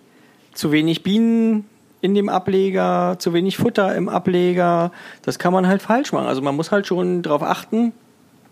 zu 0.54 0.72
wenig 0.72 1.02
Bienen 1.02 1.66
in 2.02 2.14
dem 2.14 2.30
Ableger, 2.30 3.16
zu 3.18 3.34
wenig 3.34 3.58
Futter 3.58 3.96
im 3.96 4.08
Ableger. 4.08 4.92
Das 5.24 5.40
kann 5.40 5.52
man 5.52 5.66
halt 5.66 5.82
falsch 5.82 6.14
machen. 6.14 6.28
Also 6.28 6.44
man 6.44 6.56
muss 6.56 6.72
halt 6.72 6.86
schon 6.86 7.24
darauf 7.24 7.42
achten. 7.42 7.92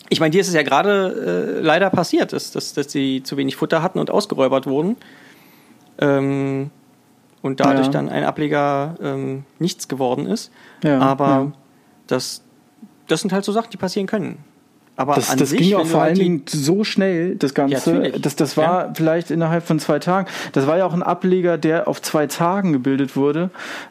Ich 0.10 0.20
meine, 0.20 0.32
dir 0.32 0.41
ist 0.41 0.48
es 0.48 0.55
ja 0.55 0.63
gerade 0.63 1.60
äh, 1.60 1.62
leider 1.62 1.91
passiert, 1.91 2.34
dass, 2.34 2.50
dass, 2.50 2.74
dass 2.74 2.91
sie 2.91 3.22
zu 3.22 3.38
wenig 3.38 3.55
Futter 3.55 3.84
hatten 3.84 4.00
und 4.00 4.10
ausgeräubert 4.10 4.65
wurden. 4.65 4.98
Ähm, 6.00 6.72
und 7.44 7.60
dadurch 7.60 7.86
ja. 7.86 7.91
dann 7.91 8.10
ein 8.10 8.24
Ableger 8.24 8.96
ähm, 9.00 9.44
nichts 9.60 9.88
geworden 9.88 10.25
ist. 10.25 10.51
Ja, 10.84 10.98
Aber 10.98 11.27
ja 11.27 11.51
das, 12.08 12.44
das 13.08 13.22
sind 13.22 13.34
halt 13.34 13.46
so 13.46 13.52
Sachen, 13.52 13.70
die 13.72 13.78
passieren 13.78 14.08
können. 14.08 14.38
Aber 14.98 15.16
das, 15.16 15.36
das 15.36 15.50
sich, 15.50 15.60
ging 15.60 15.76
auch 15.76 15.86
vor 15.86 16.02
allen 16.02 16.16
Dingen 16.16 16.44
so 16.48 16.86
schnell, 16.86 17.36
das 17.36 17.54
Ganze. 17.54 18.06
Ja, 18.06 18.18
das, 18.18 18.36
das 18.38 18.56
war 18.56 18.88
ja. 18.88 18.94
vielleicht 18.94 19.30
innerhalb 19.30 19.66
von 19.66 19.78
zwei 19.80 20.00
Tagen. 20.00 20.30
Das 20.54 20.68
war 20.68 20.78
ja 20.78 20.86
auch 20.86 20.94
ein 20.94 21.04
Ableger, 21.04 21.58
der 21.58 21.88
auf 21.90 22.02
zwei 22.02 22.28
Tagen 22.28 22.72
gebildet 22.72 23.18
wurde. 23.18 23.50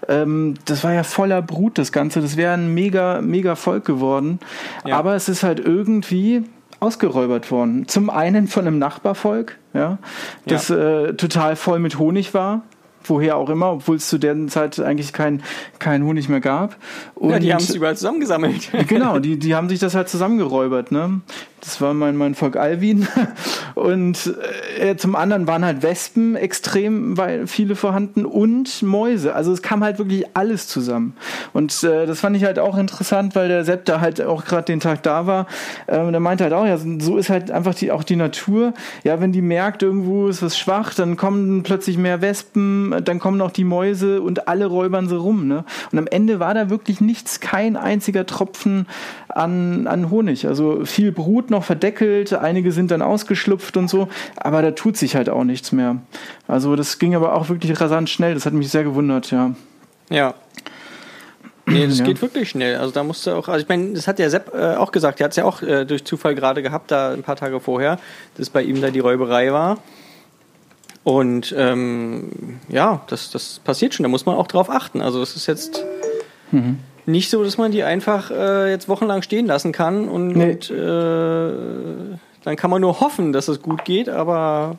Ähm, 0.09 0.55
das 0.65 0.83
war 0.83 0.95
ja 0.95 1.03
voller 1.03 1.43
Brut, 1.43 1.77
das 1.77 1.93
Ganze. 1.93 2.23
Das 2.23 2.39
wäre 2.39 2.55
ein 2.55 2.73
mega, 2.73 3.21
mega 3.21 3.55
Volk 3.55 3.85
geworden. 3.85 4.39
Ja. 4.87 4.97
Aber 4.97 5.15
es 5.15 5.29
ist 5.29 5.43
halt 5.43 5.61
irgendwie 5.61 6.45
ausgeräubert 6.81 7.51
worden. 7.51 7.87
Zum 7.87 8.09
einen 8.09 8.49
von 8.49 8.67
einem 8.67 8.79
Nachbarvolk, 8.79 9.59
ja, 9.75 9.99
das 10.47 10.71
äh, 10.71 11.15
total 11.15 11.57
voll 11.57 11.81
mit 11.81 11.99
Honig 11.99 12.33
war 12.33 12.63
woher 13.09 13.37
auch 13.37 13.51
immer, 13.51 13.73
obwohl 13.73 13.97
es 13.97 14.09
zu 14.09 14.19
der 14.19 14.47
Zeit 14.49 14.81
eigentlich 14.81 15.13
kein, 15.13 15.43
kein 15.79 16.05
Honig 16.05 16.29
mehr 16.29 16.41
gab. 16.41 16.77
Und 17.15 17.31
ja, 17.31 17.39
die 17.39 17.53
haben 17.53 17.63
es 17.63 17.75
überall 17.75 17.97
zusammengesammelt. 17.97 18.71
genau, 18.89 19.19
die, 19.21 19.39
die 19.39 19.55
haben 19.55 19.69
sich 19.69 19.79
das 19.79 19.95
halt 19.95 20.09
zusammengeräubert. 20.09 20.93
Ne? 20.93 21.21
Das 21.65 21.81
war 21.81 21.95
mein, 21.95 22.17
mein 22.17 22.35
Volk 22.35 22.57
Alwin. 22.57 23.09
Und 23.75 24.35
äh, 24.79 24.97
zum 24.97 25.17
anderen 25.17 25.47
waren 25.47 25.65
halt 25.65 25.83
Wespen 25.83 26.37
extrem 26.37 27.15
weil 27.17 27.47
viele 27.47 27.77
vorhanden 27.77 28.25
und 28.25 28.83
Mäuse. 28.83 29.35
Also 29.35 29.53
es 29.53 29.63
kam 29.63 29.83
halt 29.83 29.99
wirklich 29.99 30.25
alles 30.35 30.69
zusammen. 30.69 31.15
Und 31.53 31.83
äh, 31.83 32.07
das 32.07 32.21
fand 32.21 32.37
ich 32.37 32.45
halt 32.45 32.59
auch 32.59 32.77
interessant, 32.77 33.35
weil 33.35 33.49
der 33.49 33.65
Sepp 33.65 33.85
da 33.85 34.01
halt 34.01 34.21
auch 34.21 34.45
gerade 34.45 34.65
den 34.65 34.81
Tag 34.81 35.03
da 35.03 35.27
war. 35.27 35.47
Ähm, 35.89 36.13
der 36.13 36.21
meinte 36.21 36.45
halt 36.45 36.53
auch, 36.53 36.67
ja, 36.67 36.77
so 36.79 37.17
ist 37.17 37.31
halt 37.31 37.51
einfach 37.51 37.75
die, 37.75 37.91
auch 37.91 38.05
die 38.05 38.17
Natur. 38.17 38.75
Ja, 39.03 39.21
wenn 39.21 39.33
die 39.33 39.43
merkt, 39.43 39.83
irgendwo 39.83 40.29
ist 40.29 40.43
was 40.43 40.59
schwach, 40.59 40.95
dann 40.95 41.17
kommen 41.17 41.63
plötzlich 41.63 41.99
mehr 41.99 42.21
Wespen, 42.21 42.95
dann 43.05 43.19
kommen 43.19 43.41
auch 43.41 43.51
die 43.51 43.65
Mäuse 43.65 44.23
und 44.23 44.49
alle 44.49 44.67
räubern 44.67 45.09
sie 45.09 45.17
rum. 45.17 45.47
Ne? 45.47 45.65
Und 45.93 45.99
am 45.99 46.07
Ende 46.07 46.41
war 46.41 46.55
da 46.55 46.71
wirklich 46.71 47.01
nichts, 47.01 47.41
kein 47.41 47.77
einziger 47.77 48.27
Tropfen 48.27 48.87
an, 49.35 49.87
an 49.87 50.11
Honig. 50.11 50.47
Also 50.47 50.85
viel 50.85 51.13
Brut 51.13 51.51
noch 51.51 51.65
verdeckelt, 51.65 52.33
einige 52.33 52.73
sind 52.73 52.91
dann 52.91 53.03
ausgeschlupft 53.03 53.77
und 53.77 53.89
so, 53.89 54.09
aber 54.37 54.63
da 54.63 54.71
tut 54.71 54.97
sich 54.97 55.17
halt 55.17 55.29
auch 55.29 55.45
nichts 55.45 55.73
mehr. 55.73 55.97
Also 56.47 56.77
das 56.77 56.99
ging 56.99 57.15
aber 57.15 57.35
auch 57.35 57.49
wirklich 57.49 57.81
rasant 57.81 58.09
schnell, 58.09 58.35
das 58.35 58.47
hat 58.47 58.53
mich 58.53 58.71
sehr 58.71 58.85
gewundert, 58.85 59.31
ja. 59.31 59.55
Ja. 60.11 60.35
Nee, 61.67 61.87
das 61.87 61.99
ja. 62.01 62.05
geht 62.05 62.23
wirklich 62.23 62.51
schnell. 62.51 62.77
Also 62.77 62.93
da 62.93 63.03
musst 63.03 63.27
du 63.27 63.33
auch, 63.33 63.49
also 63.49 63.63
ich 63.63 63.69
meine, 63.69 63.93
das 63.95 64.07
hat 64.07 64.19
der 64.19 64.31
Sepp 64.31 64.53
äh, 64.55 64.77
auch 64.77 64.93
gesagt, 64.93 65.19
der 65.19 65.25
hat 65.25 65.33
es 65.33 65.37
ja 65.37 65.45
auch 65.45 65.63
äh, 65.63 65.85
durch 65.85 66.05
Zufall 66.05 66.35
gerade 66.35 66.63
gehabt, 66.63 66.91
da 66.91 67.13
ein 67.13 67.23
paar 67.23 67.37
Tage 67.37 67.59
vorher, 67.61 67.99
dass 68.37 68.51
bei 68.51 68.63
ihm 68.63 68.81
da 68.81 68.91
die 68.91 69.01
Räuberei 69.01 69.53
war. 69.53 69.79
Und 71.03 71.55
ähm, 71.59 72.61
ja, 72.69 73.03
das, 73.09 73.31
das 73.31 73.61
passiert 73.63 73.95
schon, 73.95 74.05
da 74.05 74.09
muss 74.09 74.25
man 74.25 74.37
auch 74.37 74.47
drauf 74.47 74.71
achten. 74.71 75.03
Also 75.03 75.21
es 75.21 75.37
ist 75.37 75.47
jetzt 75.47 75.85
mhm. 76.51 76.79
Nicht 77.07 77.31
so, 77.31 77.45
dass 77.45 77.59
man 77.59 77.73
die 77.73 77.83
einfach 77.83 78.31
äh, 78.31 78.71
jetzt 78.71 78.89
wochenlang 78.89 79.23
stehen 79.23 79.47
lassen 79.47 79.73
kann 79.73 80.09
und, 80.09 80.29
nee. 80.29 80.53
und 80.53 80.71
äh, 80.71 82.17
dann 82.45 82.57
kann 82.57 82.71
man 82.71 82.81
nur 82.81 83.01
hoffen, 83.01 83.33
dass 83.33 83.49
es 83.49 83.63
gut 83.63 83.85
geht, 83.85 84.09
aber 84.09 84.79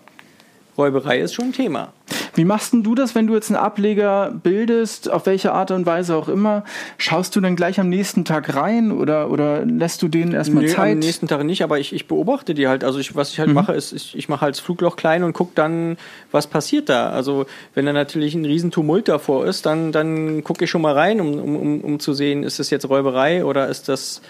Räuberei 0.77 1.19
ist 1.19 1.33
schon 1.33 1.45
ein 1.45 1.53
Thema. 1.53 1.93
Wie 2.35 2.43
machst 2.43 2.73
denn 2.73 2.83
du 2.83 2.95
das, 2.95 3.15
wenn 3.15 3.27
du 3.27 3.33
jetzt 3.33 3.49
einen 3.49 3.57
Ableger 3.57 4.33
bildest, 4.43 5.09
auf 5.09 5.25
welche 5.25 5.53
Art 5.53 5.71
und 5.71 5.85
Weise 5.85 6.15
auch 6.15 6.27
immer? 6.27 6.65
Schaust 6.97 7.33
du 7.35 7.41
dann 7.41 7.55
gleich 7.55 7.79
am 7.79 7.87
nächsten 7.87 8.25
Tag 8.25 8.53
rein 8.55 8.91
oder, 8.91 9.31
oder 9.31 9.65
lässt 9.65 10.01
du 10.01 10.09
denen 10.09 10.33
erstmal 10.33 10.65
nee, 10.65 10.69
Zeit? 10.69 10.93
Am 10.93 10.99
nächsten 10.99 11.27
Tag 11.27 11.43
nicht, 11.45 11.63
aber 11.63 11.79
ich, 11.79 11.93
ich 11.93 12.07
beobachte 12.07 12.53
die 12.53 12.67
halt. 12.67 12.83
Also 12.83 12.99
ich, 12.99 13.15
was 13.15 13.31
ich 13.31 13.39
halt 13.39 13.49
mhm. 13.49 13.55
mache, 13.55 13.71
ist, 13.71 13.93
ich, 13.93 14.17
ich 14.17 14.27
mache 14.27 14.41
halt 14.41 14.55
das 14.55 14.59
Flugloch 14.59 14.97
klein 14.97 15.23
und 15.23 15.31
gucke 15.31 15.53
dann, 15.55 15.97
was 16.31 16.47
passiert 16.47 16.89
da. 16.89 17.09
Also 17.09 17.45
wenn 17.73 17.85
da 17.85 17.93
natürlich 17.93 18.35
ein 18.35 18.43
Riesentumult 18.43 19.07
davor 19.07 19.45
ist, 19.45 19.65
dann, 19.65 19.93
dann 19.93 20.43
gucke 20.43 20.65
ich 20.65 20.69
schon 20.69 20.81
mal 20.81 20.93
rein, 20.93 21.21
um, 21.21 21.39
um, 21.39 21.81
um 21.81 21.99
zu 22.01 22.13
sehen, 22.13 22.43
ist 22.43 22.59
das 22.59 22.69
jetzt 22.69 22.89
Räuberei 22.89 23.45
oder 23.45 23.69
ist 23.69 23.87
das, 23.87 24.21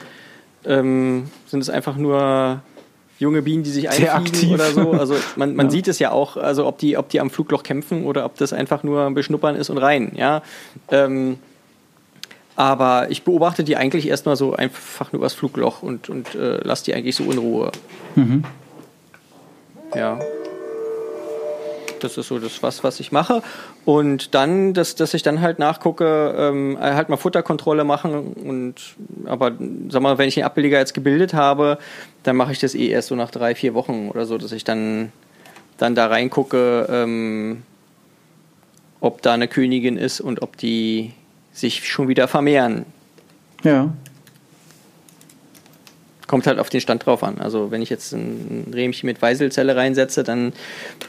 ähm, 0.64 1.24
sind 1.48 1.62
es 1.62 1.72
einfach 1.72 1.96
nur 1.98 2.62
junge 3.20 3.42
Bienen, 3.42 3.64
die 3.64 3.70
sich 3.70 3.90
einfliegen 3.90 4.54
oder 4.54 4.72
so. 4.72 4.92
Also 4.92 5.16
man, 5.36 5.56
man 5.56 5.68
ja. 5.68 5.72
sieht 5.72 5.88
es 5.88 6.00
ja 6.00 6.12
auch, 6.12 6.38
also 6.38 6.66
ob 6.66 6.78
die, 6.78 6.98
ob 6.98 7.10
die 7.10 7.20
am 7.20 7.30
Flugloch 7.30 7.64
kämpfen 7.64 8.06
oder 8.06 8.26
ob 8.26 8.38
das 8.38 8.54
einfach 8.54 8.84
nur 8.84 9.10
beschnuppern 9.12 9.56
ist 9.56 9.70
und 9.70 9.78
rein, 9.78 10.12
ja. 10.16 10.42
Ähm, 10.90 11.38
aber 12.58 13.08
ich 13.10 13.24
beobachte 13.24 13.64
die 13.66 13.76
eigentlich 13.76 14.08
erstmal 14.08 14.38
so 14.38 14.54
einfach 14.56 15.12
nur 15.12 15.20
übers 15.20 15.34
Flugloch 15.34 15.84
und, 15.84 16.10
und 16.10 16.36
äh, 16.36 16.58
lasse 16.64 16.86
die 16.86 16.94
eigentlich 16.94 17.16
so 17.16 17.30
in 17.30 17.38
Ruhe. 17.38 17.72
Mhm. 18.16 18.44
Ja 19.94 20.20
das 22.06 22.18
ist 22.18 22.28
so 22.28 22.40
das, 22.40 22.64
was, 22.64 22.84
was 22.84 23.00
ich 23.00 23.12
mache. 23.12 23.42
Und 23.86 24.34
dann, 24.34 24.74
dass, 24.74 24.96
dass 24.96 25.14
ich 25.14 25.22
dann 25.22 25.42
halt 25.42 25.60
nachgucke, 25.60 26.34
ähm, 26.38 26.78
halt 26.82 27.10
mal 27.10 27.18
Futterkontrolle 27.18 27.84
machen. 27.84 28.34
Und 28.34 28.76
aber 29.26 29.52
sag 29.90 30.02
mal, 30.02 30.18
wenn 30.18 30.28
ich 30.28 30.36
den 30.36 30.44
Abbilliger 30.44 30.80
jetzt 30.80 30.96
gebildet 30.96 31.36
habe, 31.36 31.78
dann 32.24 32.36
mache 32.36 32.52
ich 32.52 32.60
das 32.60 32.74
eh 32.74 32.88
erst 32.88 33.10
so 33.10 33.16
nach 33.16 33.30
drei, 33.30 33.54
vier 33.54 33.76
Wochen 33.76 34.10
oder 34.10 34.26
so, 34.26 34.40
dass 34.40 34.52
ich 34.52 34.64
dann, 34.64 35.12
dann 35.78 35.94
da 35.94 36.08
reingucke, 36.08 36.88
ähm, 36.90 37.62
ob 39.02 39.22
da 39.22 39.34
eine 39.34 39.48
Königin 39.48 39.98
ist 39.98 40.20
und 40.20 40.42
ob 40.42 40.58
die 40.58 41.14
sich 41.54 41.88
schon 41.88 42.08
wieder 42.08 42.28
vermehren. 42.28 42.86
Ja 43.64 43.92
kommt 46.28 46.48
halt 46.48 46.60
auf 46.60 46.70
den 46.70 46.82
Stand 46.82 47.06
drauf 47.06 47.24
an. 47.24 47.40
Also 47.40 47.72
wenn 47.72 47.82
ich 47.82 47.90
jetzt 47.90 48.14
ein 48.14 48.72
Rähmchen 48.74 49.08
mit 49.08 49.22
Weiselzelle 49.22 49.76
reinsetze, 49.76 50.24
dann, 50.24 50.54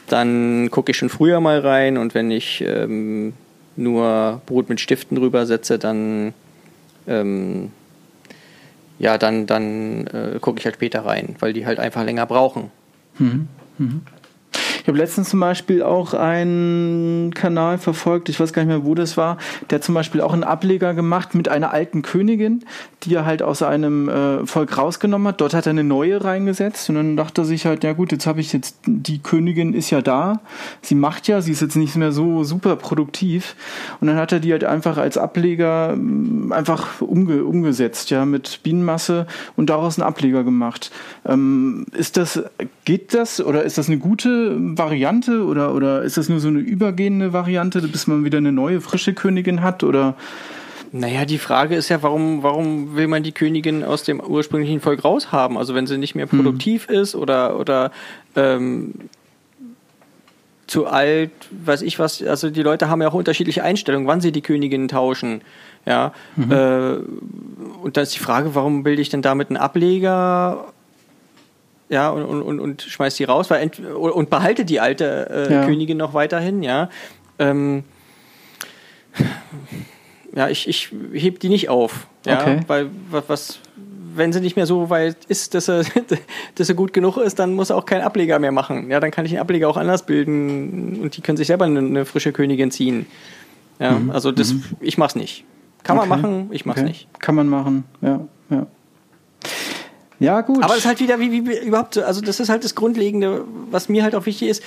dann 0.08 0.70
gucke 0.70 0.90
ich 0.90 0.96
schon 0.96 1.08
früher 1.08 1.40
mal 1.40 1.60
rein 1.60 1.98
und 1.98 2.14
wenn 2.14 2.30
ich 2.30 2.62
ähm, 2.66 3.32
nur 3.76 4.40
Brot 4.46 4.68
mit 4.68 4.80
Stiften 4.80 5.16
drüber 5.16 5.46
setze, 5.46 5.78
dann 5.78 6.34
ähm, 7.06 7.70
ja, 8.98 9.18
dann, 9.18 9.46
dann 9.46 10.06
äh, 10.06 10.38
gucke 10.40 10.58
ich 10.58 10.64
halt 10.64 10.76
später 10.76 11.04
rein, 11.04 11.36
weil 11.40 11.52
die 11.52 11.66
halt 11.66 11.78
einfach 11.78 12.04
länger 12.04 12.26
brauchen. 12.26 12.70
Mhm. 13.18 13.48
Mhm. 13.78 14.02
Ich 14.86 14.88
habe 14.88 14.98
letztens 14.98 15.30
zum 15.30 15.40
Beispiel 15.40 15.82
auch 15.82 16.14
einen 16.14 17.34
Kanal 17.34 17.76
verfolgt, 17.76 18.28
ich 18.28 18.38
weiß 18.38 18.52
gar 18.52 18.62
nicht 18.62 18.68
mehr, 18.68 18.84
wo 18.84 18.94
das 18.94 19.16
war, 19.16 19.36
der 19.70 19.80
zum 19.80 19.96
Beispiel 19.96 20.20
auch 20.20 20.32
einen 20.32 20.44
Ableger 20.44 20.94
gemacht 20.94 21.34
mit 21.34 21.48
einer 21.48 21.72
alten 21.72 22.02
Königin, 22.02 22.64
die 23.02 23.16
er 23.16 23.26
halt 23.26 23.42
aus 23.42 23.62
einem 23.62 24.08
äh, 24.08 24.46
Volk 24.46 24.78
rausgenommen 24.78 25.26
hat. 25.26 25.40
Dort 25.40 25.54
hat 25.54 25.66
er 25.66 25.70
eine 25.70 25.82
neue 25.82 26.22
reingesetzt 26.22 26.88
und 26.88 26.94
dann 26.94 27.16
dachte 27.16 27.42
er 27.42 27.44
sich 27.46 27.66
halt, 27.66 27.82
ja 27.82 27.94
gut, 27.94 28.12
jetzt 28.12 28.28
habe 28.28 28.38
ich 28.38 28.52
jetzt, 28.52 28.76
die 28.86 29.18
Königin 29.18 29.74
ist 29.74 29.90
ja 29.90 30.02
da, 30.02 30.40
sie 30.82 30.94
macht 30.94 31.26
ja, 31.26 31.40
sie 31.40 31.50
ist 31.50 31.62
jetzt 31.62 31.74
nicht 31.74 31.96
mehr 31.96 32.12
so 32.12 32.44
super 32.44 32.76
produktiv 32.76 33.56
und 34.00 34.06
dann 34.06 34.18
hat 34.18 34.30
er 34.30 34.38
die 34.38 34.52
halt 34.52 34.62
einfach 34.62 34.98
als 34.98 35.18
Ableger 35.18 35.96
mm, 35.96 36.52
einfach 36.52 37.00
umge 37.00 37.42
umgesetzt, 37.42 38.10
ja, 38.10 38.24
mit 38.24 38.60
Bienenmasse 38.62 39.26
und 39.56 39.68
daraus 39.68 39.98
einen 39.98 40.06
Ableger 40.06 40.44
gemacht. 40.44 40.92
Ähm, 41.24 41.86
ist 41.90 42.16
das, 42.16 42.44
geht 42.84 43.14
das 43.14 43.40
oder 43.40 43.64
ist 43.64 43.78
das 43.78 43.88
eine 43.88 43.98
gute 43.98 44.75
Variante 44.78 45.44
oder, 45.44 45.74
oder 45.74 46.02
ist 46.02 46.16
das 46.16 46.28
nur 46.28 46.40
so 46.40 46.48
eine 46.48 46.58
übergehende 46.58 47.32
Variante, 47.32 47.80
bis 47.82 48.06
man 48.06 48.24
wieder 48.24 48.38
eine 48.38 48.52
neue, 48.52 48.80
frische 48.80 49.14
Königin 49.14 49.62
hat? 49.62 49.84
Oder 49.84 50.14
naja, 50.92 51.24
die 51.24 51.38
Frage 51.38 51.74
ist 51.76 51.88
ja, 51.88 52.02
warum, 52.02 52.42
warum 52.42 52.96
will 52.96 53.08
man 53.08 53.22
die 53.22 53.32
Königin 53.32 53.84
aus 53.84 54.04
dem 54.04 54.20
ursprünglichen 54.20 54.80
Volk 54.80 55.04
raushaben? 55.04 55.56
Also 55.56 55.74
wenn 55.74 55.86
sie 55.86 55.98
nicht 55.98 56.14
mehr 56.14 56.26
produktiv 56.26 56.88
hm. 56.88 56.94
ist 56.94 57.14
oder, 57.14 57.58
oder 57.58 57.90
ähm, 58.34 58.94
zu 60.66 60.86
alt, 60.86 61.30
weiß 61.50 61.82
ich 61.82 61.98
was, 61.98 62.22
also 62.22 62.50
die 62.50 62.62
Leute 62.62 62.88
haben 62.88 63.02
ja 63.02 63.08
auch 63.08 63.14
unterschiedliche 63.14 63.62
Einstellungen, 63.62 64.06
wann 64.06 64.20
sie 64.20 64.32
die 64.32 64.42
Königinnen 64.42 64.88
tauschen. 64.88 65.42
Ja. 65.84 66.12
Mhm. 66.34 66.50
Äh, 66.50 66.96
und 67.82 67.96
dann 67.96 68.02
ist 68.02 68.14
die 68.14 68.20
Frage, 68.20 68.54
warum 68.54 68.82
bilde 68.82 69.00
ich 69.00 69.08
denn 69.08 69.22
damit 69.22 69.50
einen 69.50 69.56
Ableger 69.56 70.72
ja, 71.88 72.10
und, 72.10 72.42
und, 72.42 72.60
und 72.60 72.82
schmeißt 72.82 73.18
die 73.18 73.24
raus, 73.24 73.50
weil 73.50 73.70
und 73.94 74.30
behalte 74.30 74.64
die 74.64 74.80
alte 74.80 75.28
äh, 75.48 75.52
ja. 75.52 75.64
Königin 75.64 75.96
noch 75.96 76.14
weiterhin, 76.14 76.62
ja. 76.62 76.90
Ähm, 77.38 77.84
ja, 80.34 80.48
ich, 80.48 80.68
ich 80.68 80.90
heb 81.14 81.40
die 81.40 81.48
nicht 81.48 81.68
auf. 81.68 82.06
Ja, 82.26 82.40
okay. 82.40 82.60
weil 82.66 82.90
was, 83.10 83.60
wenn 84.14 84.32
sie 84.32 84.40
nicht 84.40 84.56
mehr 84.56 84.66
so 84.66 84.90
weit 84.90 85.24
ist, 85.26 85.54
dass 85.54 85.68
er, 85.68 85.84
dass 86.54 86.68
er 86.68 86.74
gut 86.74 86.92
genug 86.92 87.16
ist, 87.18 87.38
dann 87.38 87.54
muss 87.54 87.70
er 87.70 87.76
auch 87.76 87.86
keinen 87.86 88.02
Ableger 88.02 88.38
mehr 88.38 88.52
machen. 88.52 88.90
Ja, 88.90 89.00
dann 89.00 89.10
kann 89.10 89.24
ich 89.24 89.30
den 89.30 89.40
Ableger 89.40 89.68
auch 89.68 89.76
anders 89.76 90.04
bilden 90.04 91.00
und 91.02 91.16
die 91.16 91.20
können 91.20 91.36
sich 91.36 91.46
selber 91.46 91.66
eine, 91.66 91.78
eine 91.78 92.04
frische 92.04 92.32
Königin 92.32 92.70
ziehen. 92.70 93.06
Ja, 93.78 93.92
mhm. 93.92 94.10
also 94.10 94.32
das, 94.32 94.54
mhm. 94.54 94.64
ich 94.80 94.98
mach's 94.98 95.14
nicht. 95.14 95.44
Kann 95.82 95.98
okay. 95.98 96.08
man 96.08 96.20
machen, 96.20 96.48
ich 96.50 96.66
mach's 96.66 96.80
okay. 96.80 96.88
nicht. 96.88 97.20
Kann 97.20 97.34
man 97.34 97.48
machen, 97.48 97.84
ja, 98.00 98.20
ja. 98.50 98.66
Ja, 100.18 100.40
gut. 100.40 100.62
Aber 100.62 100.74
es 100.74 100.80
ist 100.80 100.86
halt 100.86 101.00
wieder, 101.00 101.18
wie, 101.18 101.46
wie 101.46 101.58
überhaupt, 101.66 101.98
also 101.98 102.20
das 102.20 102.40
ist 102.40 102.48
halt 102.48 102.64
das 102.64 102.74
Grundlegende, 102.74 103.44
was 103.70 103.88
mir 103.88 104.02
halt 104.02 104.14
auch 104.14 104.26
wichtig 104.26 104.48
ist. 104.48 104.62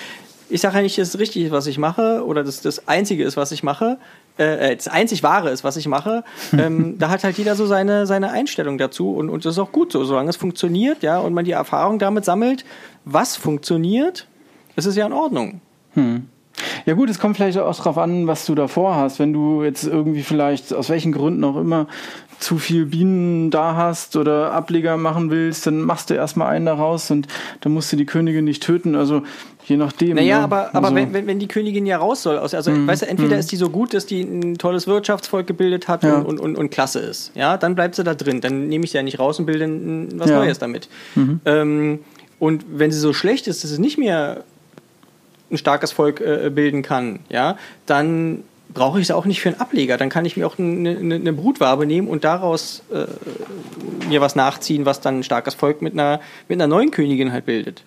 Ich 0.51 0.61
sage 0.61 0.77
ja 0.77 0.81
nicht, 0.81 0.97
dass 0.97 1.09
es 1.09 1.19
richtig 1.19 1.45
ist, 1.45 1.51
was 1.51 1.67
ich 1.67 1.77
mache, 1.77 2.23
oder 2.25 2.43
dass 2.43 2.61
das 2.61 2.87
Einzige 2.87 3.23
ist, 3.23 3.37
was 3.37 3.51
ich 3.51 3.61
mache, 3.61 3.97
äh, 4.37 4.71
äh 4.71 4.75
das 4.75 4.87
einzig 4.87 5.21
Wahre 5.21 5.51
ist, 5.51 5.63
was 5.63 5.77
ich 5.77 5.87
mache. 5.87 6.23
ähm, 6.57 6.97
da 6.97 7.09
hat 7.09 7.23
halt 7.23 7.37
jeder 7.37 7.55
so 7.55 7.65
seine, 7.65 8.05
seine 8.07 8.31
Einstellung 8.31 8.77
dazu 8.77 9.13
und, 9.13 9.29
und 9.29 9.45
das 9.45 9.53
ist 9.53 9.59
auch 9.59 9.71
gut 9.71 9.91
so, 9.91 10.03
solange 10.03 10.29
es 10.29 10.37
funktioniert, 10.37 11.03
ja, 11.03 11.19
und 11.19 11.33
man 11.33 11.45
die 11.45 11.51
Erfahrung 11.51 11.99
damit 11.99 12.25
sammelt, 12.25 12.65
was 13.05 13.35
funktioniert, 13.35 14.27
ist 14.75 14.85
es 14.85 14.95
ja 14.95 15.05
in 15.05 15.13
Ordnung. 15.13 15.61
Hm. 15.93 16.27
Ja 16.85 16.93
gut, 16.93 17.09
es 17.09 17.19
kommt 17.19 17.37
vielleicht 17.37 17.57
auch 17.57 17.75
darauf 17.75 17.97
an, 17.97 18.27
was 18.27 18.45
du 18.45 18.55
davor 18.55 18.95
hast. 18.95 19.19
Wenn 19.19 19.33
du 19.33 19.63
jetzt 19.63 19.83
irgendwie 19.83 20.23
vielleicht, 20.23 20.73
aus 20.73 20.89
welchen 20.89 21.11
Gründen 21.11 21.43
auch 21.43 21.57
immer, 21.57 21.87
zu 22.39 22.57
viel 22.57 22.85
Bienen 22.85 23.51
da 23.51 23.75
hast 23.75 24.15
oder 24.15 24.53
Ableger 24.53 24.97
machen 24.97 25.29
willst, 25.29 25.67
dann 25.67 25.81
machst 25.81 26.09
du 26.09 26.13
erstmal 26.13 26.47
einen 26.47 26.65
daraus 26.65 27.11
und 27.11 27.27
dann 27.61 27.73
musst 27.73 27.91
du 27.91 27.97
die 27.97 28.05
Königin 28.05 28.45
nicht 28.45 28.63
töten. 28.63 28.95
Also 28.95 29.23
je 29.65 29.77
nachdem. 29.77 30.15
Naja, 30.15 30.37
ne? 30.37 30.43
aber, 30.43 30.69
aber 30.73 30.87
also, 30.87 30.95
wenn, 30.95 31.27
wenn 31.27 31.39
die 31.39 31.47
Königin 31.47 31.85
ja 31.85 31.97
raus 31.97 32.23
soll, 32.23 32.37
also, 32.37 32.71
mm, 32.71 32.87
weißt 32.87 33.01
du, 33.01 33.07
entweder 33.07 33.35
mm. 33.35 33.39
ist 33.39 33.51
die 33.51 33.57
so 33.57 33.69
gut, 33.69 33.93
dass 33.93 34.05
die 34.05 34.21
ein 34.21 34.57
tolles 34.57 34.87
Wirtschaftsvolk 34.87 35.47
gebildet 35.47 35.87
hat 35.87 36.03
ja. 36.03 36.15
und, 36.15 36.25
und, 36.25 36.39
und, 36.39 36.55
und, 36.57 36.69
klasse 36.71 36.99
ist. 36.99 37.31
Ja, 37.35 37.57
dann 37.57 37.75
bleibt 37.75 37.95
sie 37.95 38.03
da 38.03 38.15
drin. 38.15 38.41
Dann 38.41 38.67
nehme 38.67 38.85
ich 38.85 38.91
sie 38.91 38.97
ja 38.97 39.03
nicht 39.03 39.19
raus 39.19 39.37
und 39.39 39.45
bilde 39.45 39.67
was 40.15 40.29
ja. 40.29 40.39
Neues 40.39 40.59
damit. 40.59 40.87
Mhm. 41.15 41.41
Ähm, 41.45 41.99
und 42.39 42.63
wenn 42.71 42.91
sie 42.91 42.99
so 42.99 43.11
schlecht 43.11 43.47
ist, 43.47 43.63
dass 43.63 43.71
sie 43.71 43.81
nicht 43.81 43.97
mehr 43.97 44.45
ein 45.51 45.57
starkes 45.57 45.91
Volk 45.91 46.21
äh, 46.21 46.49
bilden 46.53 46.81
kann, 46.81 47.19
ja, 47.29 47.57
dann 47.85 48.43
brauche 48.73 48.99
ich 48.99 49.07
es 49.07 49.11
auch 49.11 49.25
nicht 49.25 49.41
für 49.41 49.49
einen 49.49 49.59
Ableger. 49.59 49.97
Dann 49.97 50.09
kann 50.09 50.25
ich 50.25 50.37
mir 50.37 50.45
auch 50.45 50.57
eine, 50.59 50.97
eine, 50.97 51.33
Brutwabe 51.33 51.85
nehmen 51.85 52.07
und 52.07 52.23
daraus 52.23 52.83
äh, 52.91 53.05
mir 54.07 54.21
was 54.21 54.35
nachziehen, 54.35 54.85
was 54.85 55.01
dann 55.01 55.19
ein 55.19 55.23
starkes 55.23 55.55
Volk 55.55 55.81
mit 55.81 55.93
einer, 55.93 56.21
mit 56.47 56.57
einer 56.57 56.67
neuen 56.67 56.91
Königin 56.91 57.31
halt 57.31 57.45
bildet. 57.45 57.83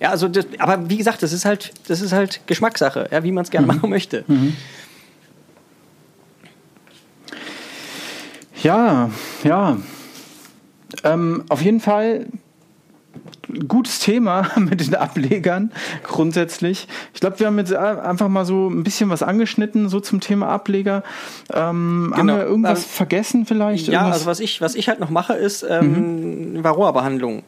Ja, 0.00 0.10
also 0.10 0.28
das, 0.28 0.46
aber 0.58 0.88
wie 0.90 0.96
gesagt, 0.96 1.22
das 1.22 1.32
ist 1.32 1.44
halt, 1.44 1.72
das 1.88 2.00
ist 2.00 2.12
halt 2.12 2.40
Geschmackssache, 2.46 3.08
ja, 3.10 3.22
wie 3.22 3.32
man 3.32 3.44
es 3.44 3.50
gerne 3.50 3.66
mhm. 3.66 3.74
machen 3.74 3.90
möchte. 3.90 4.24
Mhm. 4.26 4.56
Ja, 8.62 9.10
ja. 9.42 9.76
Ähm, 11.04 11.44
auf 11.48 11.62
jeden 11.62 11.80
Fall 11.80 12.26
gutes 13.68 13.98
Thema 13.98 14.48
mit 14.56 14.80
den 14.80 14.94
Ablegern 14.94 15.72
grundsätzlich. 16.04 16.86
Ich 17.14 17.20
glaube, 17.20 17.40
wir 17.40 17.46
haben 17.46 17.58
jetzt 17.58 17.74
einfach 17.74 18.28
mal 18.28 18.44
so 18.44 18.68
ein 18.68 18.84
bisschen 18.84 19.10
was 19.10 19.22
angeschnitten, 19.22 19.88
so 19.88 20.00
zum 20.00 20.20
Thema 20.20 20.48
Ableger. 20.48 21.02
Ähm, 21.52 22.12
genau. 22.14 22.16
Haben 22.16 22.26
wir 22.28 22.44
irgendwas 22.44 22.82
ähm, 22.84 22.88
vergessen 22.88 23.46
vielleicht? 23.46 23.88
Ja, 23.88 24.00
irgendwas? 24.00 24.14
also 24.14 24.26
was 24.26 24.40
ich, 24.40 24.60
was 24.60 24.74
ich 24.74 24.88
halt 24.88 25.00
noch 25.00 25.10
mache, 25.10 25.34
ist 25.34 25.64
ähm, 25.68 26.54
mhm. 26.54 26.64
Varroa-Behandlung 26.64 27.42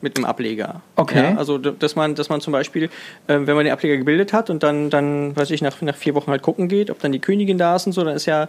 mit 0.00 0.16
einem 0.16 0.26
Ableger. 0.26 0.80
Okay. 0.96 1.32
Ja, 1.32 1.36
also 1.36 1.58
dass 1.58 1.96
man, 1.96 2.14
dass 2.14 2.28
man 2.28 2.40
zum 2.40 2.52
Beispiel, 2.52 2.84
äh, 2.84 2.88
wenn 3.26 3.56
man 3.56 3.64
den 3.64 3.72
Ableger 3.72 3.96
gebildet 3.96 4.32
hat 4.32 4.50
und 4.50 4.62
dann, 4.62 4.90
dann, 4.90 5.36
weiß 5.36 5.50
ich, 5.50 5.62
nach, 5.62 5.80
nach 5.82 5.96
vier 5.96 6.14
Wochen 6.14 6.30
halt 6.30 6.42
gucken 6.42 6.68
geht, 6.68 6.90
ob 6.90 7.00
dann 7.00 7.12
die 7.12 7.18
Königin 7.18 7.58
da 7.58 7.76
ist 7.76 7.86
und 7.86 7.92
so, 7.92 8.04
dann 8.04 8.14
ist 8.14 8.26
ja 8.26 8.48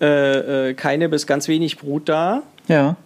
äh, 0.00 0.68
äh, 0.70 0.74
keine 0.74 1.08
bis 1.08 1.26
ganz 1.26 1.48
wenig 1.48 1.78
Brut 1.78 2.08
da. 2.08 2.42
Ja. 2.68 2.96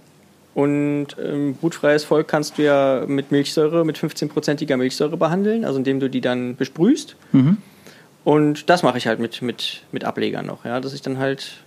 Und 0.55 1.09
ähm, 1.23 1.55
brutfreies 1.55 2.05
Volk 2.05 2.29
kannst 2.29 2.59
du 2.59 2.63
ja 2.63 3.05
mit 3.07 3.31
Milchsäure, 3.31 3.85
mit 3.85 3.97
15-prozentiger 3.97 4.77
Milchsäure 4.77 5.17
behandeln, 5.17 5.65
also 5.65 5.79
indem 5.79 5.99
du 5.99 6.11
die 6.11 6.21
dann 6.21 6.57
besprühst. 6.57 7.17
Mhm. 7.33 7.57
Und 8.25 8.69
das 8.69 8.83
mache 8.83 8.99
ich 8.99 9.07
halt 9.07 9.19
mit, 9.19 9.43
mit, 9.43 9.83
mit 9.93 10.05
Ablegern 10.05 10.47
noch, 10.47 10.65
ja, 10.65 10.81
dass 10.81 10.93
ich 10.93 11.03
dann 11.03 11.19
halt 11.19 11.65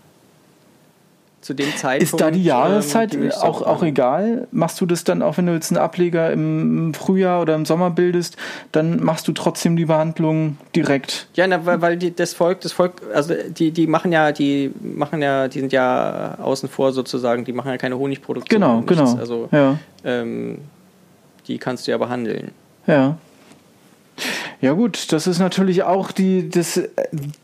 zu 1.46 1.54
dem 1.54 1.76
Zeitpunkt. 1.76 2.04
Ist 2.14 2.20
da 2.20 2.32
die 2.32 2.44
Jahreszeit 2.44 3.14
ähm, 3.14 3.22
die 3.22 3.32
auch, 3.32 3.62
auch 3.62 3.84
egal? 3.84 4.48
Machst 4.52 4.82
du 4.82 4.88
das 4.88 5.04
dann 5.04 5.22
auch, 5.22 5.38
wenn 5.38 5.46
du 5.46 5.54
jetzt 5.54 5.72
einen 5.72 5.78
Ableger 5.78 6.32
im 6.32 6.96
Frühjahr 6.96 7.40
oder 7.42 7.54
im 7.54 7.66
Sommer 7.66 7.92
bildest, 7.92 8.36
dann 8.72 9.04
machst 9.04 9.28
du 9.28 9.32
trotzdem 9.32 9.76
die 9.76 9.86
Behandlung 9.86 10.58
direkt? 10.76 11.28
Ja, 11.36 11.46
na, 11.46 11.64
weil, 11.66 11.82
weil 11.82 11.98
die, 11.98 12.16
das 12.16 12.34
Volk, 12.34 12.62
das 12.62 12.72
Volk, 12.72 12.94
also 13.14 13.36
die, 13.48 13.70
die 13.70 13.86
machen 13.86 14.12
ja, 14.12 14.32
die 14.32 14.72
machen 14.82 15.22
ja, 15.22 15.48
die 15.48 15.60
sind 15.60 15.72
ja 15.72 16.36
außen 16.42 16.68
vor 16.68 16.92
sozusagen, 16.92 17.46
die 17.46 17.54
machen 17.54 17.70
ja 17.70 17.78
keine 17.78 18.00
Honigproduktion. 18.00 18.60
Genau, 18.60 18.82
genau. 18.82 19.16
Also 19.16 19.48
ja. 19.52 19.78
ähm, 20.04 20.58
die 21.48 21.60
kannst 21.60 21.86
du 21.86 21.92
ja 21.92 22.00
behandeln. 22.00 22.52
Ja. 22.88 23.18
Ja 24.62 24.72
gut, 24.72 25.12
das 25.12 25.28
ist 25.28 25.40
natürlich 25.40 25.84
auch 25.84 26.12
die, 26.12 26.50
das, 26.50 26.82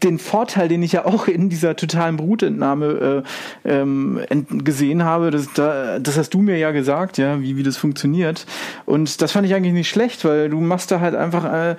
den 0.01 0.17
Vorteil, 0.17 0.67
den 0.67 0.81
ich 0.81 0.93
ja 0.93 1.05
auch 1.05 1.27
in 1.27 1.49
dieser 1.49 1.75
totalen 1.75 2.17
Brutentnahme 2.17 3.23
äh, 3.65 3.69
ähm, 3.69 4.21
gesehen 4.63 5.03
habe. 5.03 5.29
Das, 5.29 5.51
da, 5.53 5.99
das 5.99 6.17
hast 6.17 6.33
du 6.33 6.41
mir 6.41 6.57
ja 6.57 6.71
gesagt, 6.71 7.17
ja, 7.17 7.41
wie, 7.41 7.57
wie 7.57 7.63
das 7.63 7.77
funktioniert. 7.77 8.45
Und 8.85 9.21
das 9.21 9.33
fand 9.33 9.45
ich 9.45 9.53
eigentlich 9.53 9.73
nicht 9.73 9.89
schlecht, 9.89 10.23
weil 10.23 10.49
du 10.49 10.59
machst 10.59 10.91
da 10.91 10.99
halt 10.99 11.15
einfach, 11.15 11.45
äh, 11.45 11.75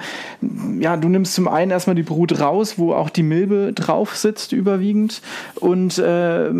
ja, 0.78 0.96
du 0.96 1.08
nimmst 1.08 1.34
zum 1.34 1.48
einen 1.48 1.70
erstmal 1.70 1.96
die 1.96 2.02
Brut 2.02 2.38
raus, 2.38 2.74
wo 2.76 2.92
auch 2.92 3.10
die 3.10 3.22
Milbe 3.22 3.72
drauf 3.72 4.16
sitzt 4.16 4.52
überwiegend 4.52 5.22
und 5.56 5.98
äh, 5.98 6.50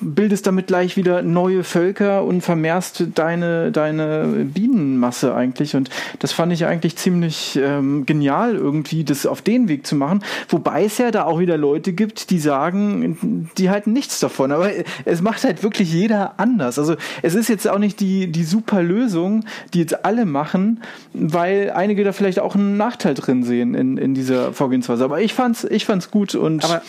bildest 0.00 0.46
damit 0.46 0.68
gleich 0.68 0.96
wieder 0.96 1.22
neue 1.22 1.64
Völker 1.64 2.24
und 2.24 2.40
vermehrst 2.40 3.04
deine, 3.14 3.70
deine 3.72 4.46
Bienenmasse 4.52 5.34
eigentlich. 5.34 5.76
Und 5.76 5.90
das 6.18 6.32
fand 6.32 6.52
ich 6.52 6.66
eigentlich 6.66 6.96
ziemlich 6.96 7.56
äh, 7.56 7.73
ähm, 7.78 8.06
genial, 8.06 8.54
irgendwie 8.54 9.04
das 9.04 9.26
auf 9.26 9.42
den 9.42 9.68
Weg 9.68 9.86
zu 9.86 9.96
machen. 9.96 10.22
Wobei 10.48 10.84
es 10.84 10.98
ja 10.98 11.10
da 11.10 11.24
auch 11.24 11.38
wieder 11.38 11.56
Leute 11.56 11.92
gibt, 11.92 12.30
die 12.30 12.38
sagen, 12.38 13.48
die 13.58 13.70
halten 13.70 13.92
nichts 13.92 14.20
davon. 14.20 14.52
Aber 14.52 14.70
es 15.04 15.22
macht 15.22 15.44
halt 15.44 15.62
wirklich 15.62 15.92
jeder 15.92 16.34
anders. 16.38 16.78
Also 16.78 16.96
es 17.22 17.34
ist 17.34 17.48
jetzt 17.48 17.68
auch 17.68 17.78
nicht 17.78 18.00
die, 18.00 18.26
die 18.26 18.44
super 18.44 18.82
Lösung, 18.82 19.44
die 19.72 19.80
jetzt 19.80 20.04
alle 20.04 20.24
machen, 20.24 20.82
weil 21.12 21.70
einige 21.70 22.04
da 22.04 22.12
vielleicht 22.12 22.40
auch 22.40 22.54
einen 22.54 22.76
Nachteil 22.76 23.14
drin 23.14 23.42
sehen 23.42 23.74
in, 23.74 23.96
in 23.96 24.14
dieser 24.14 24.52
Vorgehensweise. 24.52 25.04
Aber 25.04 25.20
ich 25.20 25.34
fand's, 25.34 25.64
ich 25.64 25.84
fand's 25.84 26.10
gut 26.10 26.34
und. 26.34 26.64
Aber 26.64 26.82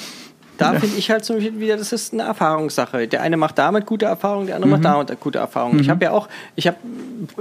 da 0.58 0.74
ja. 0.74 0.80
finde 0.80 0.98
ich 0.98 1.10
halt 1.12 1.26
so 1.26 1.40
wieder, 1.40 1.78
das 1.78 1.92
ist 1.92 2.14
eine 2.14 2.24
Erfahrungssache. 2.24 3.08
Der 3.08 3.22
eine 3.22 3.38
macht 3.38 3.58
damit 3.58 3.86
gute 3.86 4.06
Erfahrungen, 4.06 4.48
der 4.48 4.56
andere 4.56 4.68
mhm. 4.68 4.82
macht 4.82 4.86
damit 4.86 5.20
gute 5.20 5.40
Erfahrungen. 5.40 5.76
Mhm. 5.76 5.82
Ich 5.82 5.90
habe 5.90 6.06
ja 6.06 6.12
auch, 6.12 6.28
ich 6.56 6.68
habe 6.68 6.78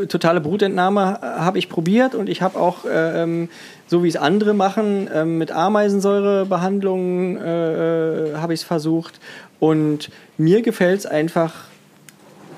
totale 0.09 0.41
Brutentnahme 0.41 1.19
äh, 1.23 1.27
habe 1.41 1.59
ich 1.59 1.69
probiert 1.69 2.15
und 2.15 2.29
ich 2.29 2.43
habe 2.43 2.59
auch 2.59 2.85
äh, 2.85 3.23
ähm, 3.23 3.49
so 3.87 4.03
wie 4.03 4.09
es 4.09 4.17
andere 4.17 4.55
machen 4.55 5.09
äh, 5.09 5.25
mit 5.25 5.53
Ameisensäurebehandlungen 5.53 7.37
äh, 7.37 8.33
äh 8.33 8.37
habe 8.37 8.55
ich 8.55 8.61
es 8.61 8.65
versucht 8.65 9.21
und 9.61 10.11
mir 10.37 10.63
gefällt 10.63 11.01
es 11.01 11.07
einfach 11.07 11.53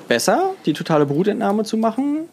besser, 0.09 0.55
die 0.65 0.73
totale 0.73 1.07
Brutentnahme 1.07 1.65
zu 1.65 1.77
machen, 1.77 2.29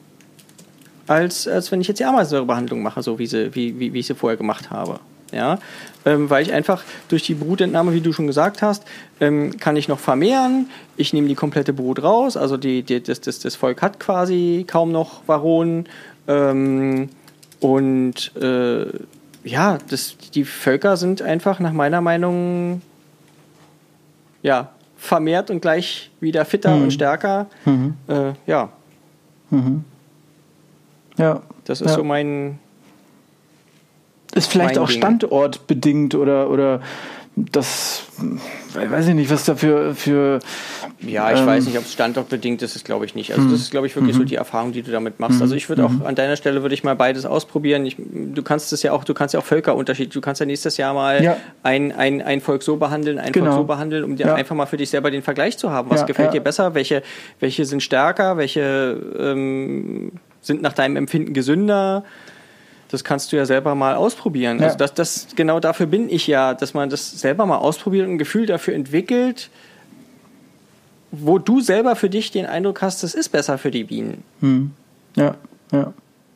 als, 1.08 1.48
als 1.48 1.72
wenn 1.72 1.82
ich 1.82 1.88
jetzt 1.88 2.00
die 2.00 2.06
Ameisensäurebehandlung 2.06 2.82
mache, 2.82 3.02
so 3.02 3.20
wie, 3.20 3.28
sie, 3.28 3.54
wie, 3.56 3.80
wie, 3.80 3.94
wie 3.94 4.00
ich 4.00 4.08
sie 4.08 4.16
vorher 4.16 4.38
gemacht 4.38 4.70
habe. 4.72 5.00
Ja? 5.34 5.60
Ähm, 6.06 6.30
weil 6.30 6.43
ich 6.43 6.54
einfach 6.54 6.84
durch 7.08 7.24
die 7.24 7.34
Brutentnahme, 7.34 7.93
wie 7.93 8.02
du 8.02 8.13
schon 8.13 8.28
gesagt 8.28 8.62
hast, 8.62 8.84
ähm, 9.19 9.58
kann 9.58 9.76
ich 9.76 9.88
noch 9.88 10.00
vermehren. 10.00 10.69
Ich 10.98 11.13
nehme 11.13 11.28
die 11.28 11.36
komplette 11.36 11.74
Brut 11.74 12.04
raus, 12.04 12.38
also 12.38 12.58
die, 12.58 12.84
die, 12.84 13.02
das, 13.02 13.22
das, 13.22 13.39
das 13.39 13.56
Volk 13.56 13.82
hat 13.82 14.00
quasi 14.00 14.65
kaum 14.67 14.91
noch 14.91 15.28
Varonen. 15.28 15.88
Ähm, 16.28 17.10
und 17.60 18.36
äh, 18.36 18.86
ja, 19.43 19.78
das, 19.89 20.17
die 20.34 20.43
Völker 20.43 20.98
sind 20.98 21.22
einfach 21.22 21.60
nach 21.60 21.74
meiner 21.74 22.02
Meinung 22.02 22.82
ja, 24.41 24.69
vermehrt 24.98 25.50
und 25.50 25.62
gleich 25.62 26.12
wieder 26.19 26.46
fitter 26.46 26.76
mhm. 26.76 26.84
und 26.84 26.91
stärker. 26.91 27.48
Mhm. 27.65 27.96
Äh, 28.08 28.34
ja. 28.46 28.69
Mhm. 29.50 29.84
Ja. 31.17 31.41
Das 31.65 31.82
ist 31.82 31.91
ja. 31.91 31.96
so 31.96 32.04
mein, 32.04 32.60
ist 34.36 34.52
vielleicht 34.52 34.78
auch 34.78 34.88
Ding. 34.88 34.98
standortbedingt 34.98 36.15
oder, 36.15 36.50
oder 36.50 36.82
das, 37.36 38.04
weiß 38.76 39.08
ich 39.08 39.15
nicht, 39.15 39.32
was 39.32 39.46
da 39.46 39.56
für. 39.56 40.39
ja, 41.02 41.32
ich 41.32 41.39
ähm, 41.39 41.48
weiß 41.48 41.65
nicht, 41.65 41.78
ob 41.80 41.84
es 41.84 41.93
standortbedingt 41.93 42.62
ist, 42.62 42.76
ist 42.76 42.86
glaube 42.86 43.06
ich 43.06 43.15
nicht. 43.15 43.32
Also, 43.32 43.50
das 43.50 43.60
ist, 43.60 43.72
glaube 43.72 43.88
ich, 43.88 43.96
wirklich 43.96 44.13
mhm. 44.15 44.19
so 44.19 44.26
die 44.26 44.36
Erfahrung, 44.36 44.72
die 44.72 44.84
du 44.84 44.91
damit 44.91 45.19
machst. 45.19 45.41
Also, 45.41 45.56
ich 45.56 45.67
würde 45.67 45.84
auch 45.84 45.89
mhm. 45.89 46.06
an 46.06 46.13
deiner 46.13 46.36
Stelle 46.36 46.62
würde 46.62 46.76
ich 46.76 46.84
mal 46.84 46.96
beides 46.96 47.26
ausprobieren. 47.26 47.88
Ich, 47.88 47.98
du 47.98 48.43
kannst 48.43 48.72
es 48.72 48.84
ja 48.84 48.91
auch, 48.91 49.04
du 49.04 49.15
kannst 49.15 49.34
ja 49.34 49.39
auch 49.39 49.46
Völkerunterschied. 49.46 50.13
Du 50.13 50.22
kannst 50.22 50.41
ja 50.41 50.46
nächstes 50.46 50.78
Jahr 50.78 50.93
mal 50.93 51.24
ja. 51.24 51.38
ein, 51.63 51.91
ein, 51.91 52.22
ein 52.22 52.39
Volk 52.39 52.62
so 52.62 52.78
behandeln, 52.78 53.17
ein 53.17 53.32
genau. 53.32 53.48
Volk 53.48 53.58
so 53.62 53.63
behandeln, 53.63 54.04
um 54.04 54.15
dir 54.15 54.28
ja. 54.28 54.36
einfach 54.36 54.56
mal 54.56 54.67
für 54.67 54.78
dich 54.78 54.91
selber 54.91 55.10
den 55.10 55.24
Vergleich 55.24 55.58
zu 55.58 55.72
haben. 55.72 55.89
Was 55.89 56.02
ja, 56.02 56.06
gefällt 56.06 56.34
dir 56.34 56.41
besser? 56.41 56.76
Welche, 56.76 57.02
welche 57.39 57.65
sind 57.65 57.82
stärker? 57.82 58.38
Welche 58.38 58.96
ähm, 59.17 60.12
sind 60.41 60.62
nach 60.62 60.74
deinem 60.74 60.98
Empfinden 60.98 61.34
gesünder? 61.34 62.04
Das 62.94 63.04
kannst 63.04 63.32
du 63.32 63.36
ja 63.36 63.46
selber 63.46 63.74
mal 63.74 63.96
ausprobieren. 63.96 64.60
Ja. 64.60 64.66
Also 64.66 64.78
das, 64.78 64.94
das, 64.94 65.28
genau 65.36 65.60
dafür 65.60 65.88
bin 65.88 66.10
ich 66.10 66.28
ja, 66.28 66.54
dass 66.54 66.74
man 66.74 66.90
das 66.90 67.20
selber 67.20 67.46
mal 67.46 67.58
ausprobiert 67.58 68.06
und 68.06 68.14
ein 68.14 68.18
Gefühl 68.20 68.46
dafür 68.46 68.76
entwickelt, 68.76 69.50
wo 71.12 71.40
du 71.40 71.60
selber 71.60 71.96
für 71.96 72.10
dich 72.10 72.32
den 72.32 72.46
Eindruck 72.46 72.82
hast, 72.82 73.04
das 73.04 73.16
ist 73.16 73.30
besser 73.30 73.58
für 73.58 73.72
die 73.72 73.84
Bienen. 73.84 74.24
Hm. 74.42 74.72
Ja, 75.16 75.36
ja. 75.72 75.94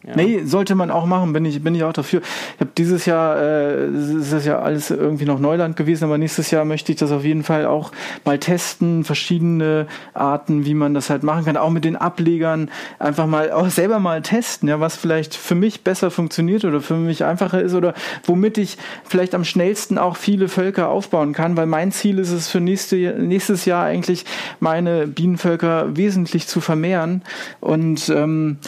Ja. 0.08 0.16
Nee, 0.16 0.44
sollte 0.46 0.74
man 0.74 0.90
auch 0.90 1.06
machen, 1.06 1.34
bin 1.34 1.44
ich, 1.44 1.62
bin 1.62 1.76
ich 1.76 1.84
auch 1.84 1.92
dafür. 1.92 2.22
Ich 2.56 2.62
habe 2.62 2.72
dieses 2.78 3.06
Jahr, 3.06 3.42
äh, 3.42 3.88
ist 3.90 4.32
das 4.32 4.46
ja 4.46 4.60
alles 4.60 4.90
irgendwie 4.90 5.26
noch 5.26 5.38
Neuland 5.38 5.76
gewesen, 5.76 6.06
aber 6.06 6.18
nächstes 6.18 6.50
Jahr 6.50 6.64
möchte 6.64 6.94
ich 6.94 6.98
das 6.98 7.12
auf 7.12 7.26
jeden 7.26 7.44
Fall 7.44 7.66
auch 7.66 7.92
mal 8.24 8.40
testen, 8.40 9.04
verschiedene 9.04 9.86
Arten, 10.14 10.66
wie 10.66 10.76
man 10.76 10.94
das 10.94 11.10
halt 11.10 11.24
machen 11.24 11.44
kann, 11.44 11.58
auch 11.58 11.72
mit 11.72 11.84
den 11.84 11.98
Ablegern 11.98 12.72
einfach 13.00 13.26
mal 13.26 13.52
auch 13.52 13.70
selber 13.70 14.00
mal 14.00 14.22
testen, 14.22 14.70
ja, 14.70 14.80
was 14.80 14.96
vielleicht 14.96 15.36
für 15.36 15.56
mich 15.56 15.84
besser 15.84 16.10
funktioniert 16.10 16.64
oder 16.64 16.80
für 16.80 16.96
mich 16.96 17.26
einfacher 17.26 17.62
ist 17.62 17.74
oder 17.74 17.94
womit 18.24 18.58
ich 18.58 18.78
vielleicht 19.04 19.36
am 19.36 19.44
schnellsten 19.44 19.98
auch 19.98 20.16
viele 20.16 20.48
Völker 20.48 20.88
aufbauen 20.88 21.34
kann, 21.34 21.58
weil 21.58 21.66
mein 21.66 21.92
Ziel 21.92 22.20
ist 22.20 22.32
es 22.32 22.48
für 22.48 22.62
nächste, 22.62 22.96
nächstes 23.20 23.66
Jahr 23.66 23.84
eigentlich 23.84 24.24
meine 24.62 25.06
Bienenvölker 25.06 25.98
wesentlich 25.98 26.48
zu 26.48 26.62
vermehren 26.62 27.24
und 27.60 28.08
ähm, 28.08 28.60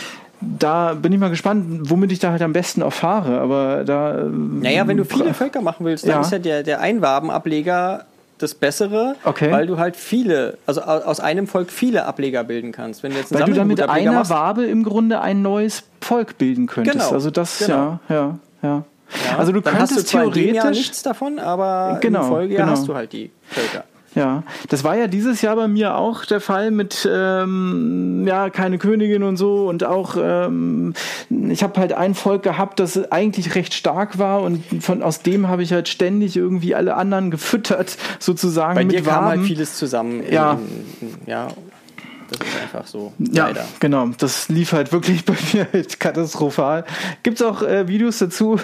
da 0.41 0.93
bin 0.93 1.11
ich 1.11 1.19
mal 1.19 1.29
gespannt, 1.29 1.89
womit 1.89 2.11
ich 2.11 2.19
da 2.19 2.31
halt 2.31 2.41
am 2.41 2.53
besten 2.53 2.81
erfahre. 2.81 3.39
Aber 3.41 3.83
da. 3.83 4.23
Naja, 4.23 4.87
wenn 4.87 4.97
du 4.97 5.05
viele 5.05 5.33
Völker 5.33 5.61
machen 5.61 5.85
willst, 5.85 6.05
dann 6.05 6.11
ja. 6.11 6.21
ist 6.21 6.31
ja 6.31 6.39
der, 6.39 6.63
der 6.63 6.79
Einwabenableger 6.81 8.05
das 8.37 8.55
Bessere, 8.55 9.15
okay. 9.25 9.51
weil 9.51 9.67
du 9.67 9.77
halt 9.77 9.97
viele, 9.97 10.57
also 10.65 10.81
aus 10.81 11.19
einem 11.19 11.45
Volk 11.45 11.71
viele 11.71 12.05
Ableger 12.05 12.43
bilden 12.45 12.71
kannst. 12.71 13.03
Wenn 13.03 13.11
du 13.11 13.17
jetzt 13.17 13.33
weil 13.33 13.43
du 13.43 13.53
dann 13.53 13.67
mit 13.67 13.81
einer 13.81 14.13
machst, 14.13 14.31
Wabe 14.31 14.65
im 14.65 14.83
Grunde 14.83 15.19
ein 15.19 15.41
neues 15.41 15.83
Volk 16.01 16.37
bilden 16.37 16.65
könntest. 16.65 16.97
Genau. 16.97 17.11
Also 17.11 17.31
das, 17.31 17.59
genau. 17.59 17.99
ja, 18.07 18.15
ja, 18.15 18.39
ja. 18.63 18.83
ja. 19.29 19.37
Also 19.37 19.51
du 19.51 19.61
könntest 19.61 19.97
du 19.97 20.03
theoretisch 20.03 20.77
nichts 20.77 21.03
davon, 21.03 21.37
aber 21.37 21.97
genau, 22.01 22.21
im 22.21 22.27
Folgejahr 22.27 22.65
genau. 22.65 22.77
hast 22.77 22.87
du 22.87 22.95
halt 22.95 23.11
die 23.11 23.29
Völker. 23.49 23.83
Ja, 24.15 24.43
das 24.69 24.83
war 24.83 24.95
ja 24.95 25.07
dieses 25.07 25.41
Jahr 25.41 25.55
bei 25.55 25.67
mir 25.67 25.95
auch 25.95 26.25
der 26.25 26.41
Fall 26.41 26.71
mit 26.71 27.07
ähm, 27.11 28.25
ja 28.27 28.49
keine 28.49 28.77
Königin 28.77 29.23
und 29.23 29.37
so 29.37 29.67
und 29.67 29.83
auch 29.83 30.17
ähm, 30.19 30.93
ich 31.29 31.61
habe 31.63 31.79
halt 31.79 31.93
ein 31.93 32.15
Volk 32.15 32.43
gehabt, 32.43 32.79
das 32.79 33.11
eigentlich 33.11 33.55
recht 33.55 33.73
stark 33.73 34.17
war 34.17 34.41
und 34.41 34.63
von 34.81 35.03
aus 35.03 35.21
dem 35.21 35.47
habe 35.47 35.63
ich 35.63 35.73
halt 35.73 35.87
ständig 35.87 36.35
irgendwie 36.35 36.73
alle 36.73 36.95
anderen 36.95 37.29
gefüttert 37.29 37.97
sozusagen 38.19 38.75
bei 38.75 38.85
mit 38.85 38.93
dir 38.93 39.03
kam 39.03 39.25
halt 39.25 39.41
vieles 39.41 39.77
zusammen. 39.77 40.23
Ja, 40.29 40.53
in, 41.01 41.15
ja. 41.25 41.47
Das 42.29 42.47
ist 42.47 42.61
einfach 42.61 42.87
so. 42.87 43.13
Ja, 43.17 43.47
leider. 43.47 43.65
genau. 43.79 44.07
Das 44.17 44.49
lief 44.49 44.73
halt 44.73 44.91
wirklich 44.91 45.25
bei 45.25 45.35
mir 45.53 45.67
halt 45.71 45.99
katastrophal. 45.99 46.85
Gibt's 47.23 47.41
auch 47.41 47.63
äh, 47.63 47.87
Videos 47.87 48.19
dazu? 48.19 48.59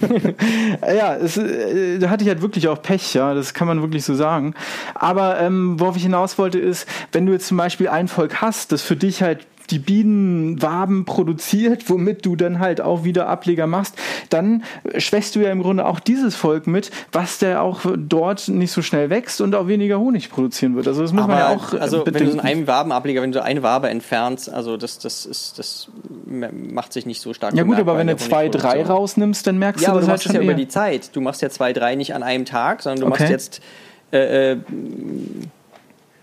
Ja, 0.00 1.14
es, 1.16 1.36
äh, 1.36 1.98
da 1.98 2.10
hatte 2.10 2.24
ich 2.24 2.28
halt 2.28 2.42
wirklich 2.42 2.68
auch 2.68 2.82
Pech, 2.82 3.14
ja, 3.14 3.34
das 3.34 3.54
kann 3.54 3.68
man 3.68 3.80
wirklich 3.80 4.04
so 4.04 4.14
sagen. 4.14 4.54
Aber 4.94 5.40
ähm, 5.40 5.78
worauf 5.78 5.96
ich 5.96 6.02
hinaus 6.02 6.36
wollte, 6.38 6.58
ist, 6.58 6.88
wenn 7.12 7.26
du 7.26 7.32
jetzt 7.32 7.46
zum 7.46 7.56
Beispiel 7.56 7.88
ein 7.88 8.08
Volk 8.08 8.40
hast, 8.40 8.72
das 8.72 8.82
für 8.82 8.96
dich 8.96 9.22
halt 9.22 9.46
die 9.70 9.78
Bienenwaben 9.78 11.04
produziert, 11.04 11.88
womit 11.88 12.24
du 12.26 12.36
dann 12.36 12.58
halt 12.58 12.80
auch 12.80 13.04
wieder 13.04 13.28
Ableger 13.28 13.66
machst, 13.66 13.96
dann 14.30 14.62
schwächst 14.98 15.34
du 15.36 15.40
ja 15.40 15.50
im 15.50 15.62
Grunde 15.62 15.86
auch 15.86 16.00
dieses 16.00 16.34
Volk 16.34 16.66
mit, 16.66 16.90
was 17.12 17.38
der 17.38 17.62
auch 17.62 17.80
dort 17.96 18.48
nicht 18.48 18.72
so 18.72 18.82
schnell 18.82 19.10
wächst 19.10 19.40
und 19.40 19.54
auch 19.54 19.68
weniger 19.68 19.98
Honig 19.98 20.30
produzieren 20.30 20.76
wird. 20.76 20.88
Also 20.88 21.02
das 21.02 21.12
muss 21.12 21.24
Aber 21.24 21.34
man 21.34 21.40
ja 21.40 21.48
auch 21.56 21.72
also 21.74 22.04
wenn 22.06 22.24
du 22.24 22.32
so 22.32 22.38
einen 22.40 22.66
Wabenableger, 22.66 23.22
wenn 23.22 23.32
du 23.32 23.42
eine 23.42 23.62
Wabe 23.62 23.88
entfernst, 23.88 24.52
also 24.52 24.76
das, 24.76 24.98
das 24.98 25.26
ist, 25.26 25.58
das 25.58 25.88
macht 26.26 26.92
sich 26.92 27.06
nicht 27.06 27.20
so 27.20 27.34
stark. 27.34 27.54
Ja 27.54 27.62
gut, 27.62 27.78
aber 27.78 27.96
wenn 27.96 28.06
du 28.06 28.16
zwei, 28.16 28.48
drei 28.48 28.82
rausnimmst, 28.82 29.46
dann 29.46 29.58
merkst 29.58 29.84
ja, 29.84 29.92
du 29.92 29.98
das 29.98 30.06
das 30.06 30.06
aber 30.06 30.06
du 30.06 30.10
halt 30.10 30.18
machst 30.18 30.24
schon 30.24 30.36
ja 30.36 30.42
über 30.42 30.54
die 30.54 30.68
Zeit. 30.68 31.10
Du 31.14 31.20
machst 31.20 31.42
ja 31.42 31.50
zwei, 31.50 31.72
drei 31.72 31.94
nicht 31.94 32.14
an 32.14 32.22
einem 32.22 32.44
Tag, 32.44 32.82
sondern 32.82 33.00
du 33.00 33.06
Okay. 33.06 33.22
machst 33.22 33.30
jetzt 33.30 33.62
äh, 34.12 34.52
äh, 34.52 34.56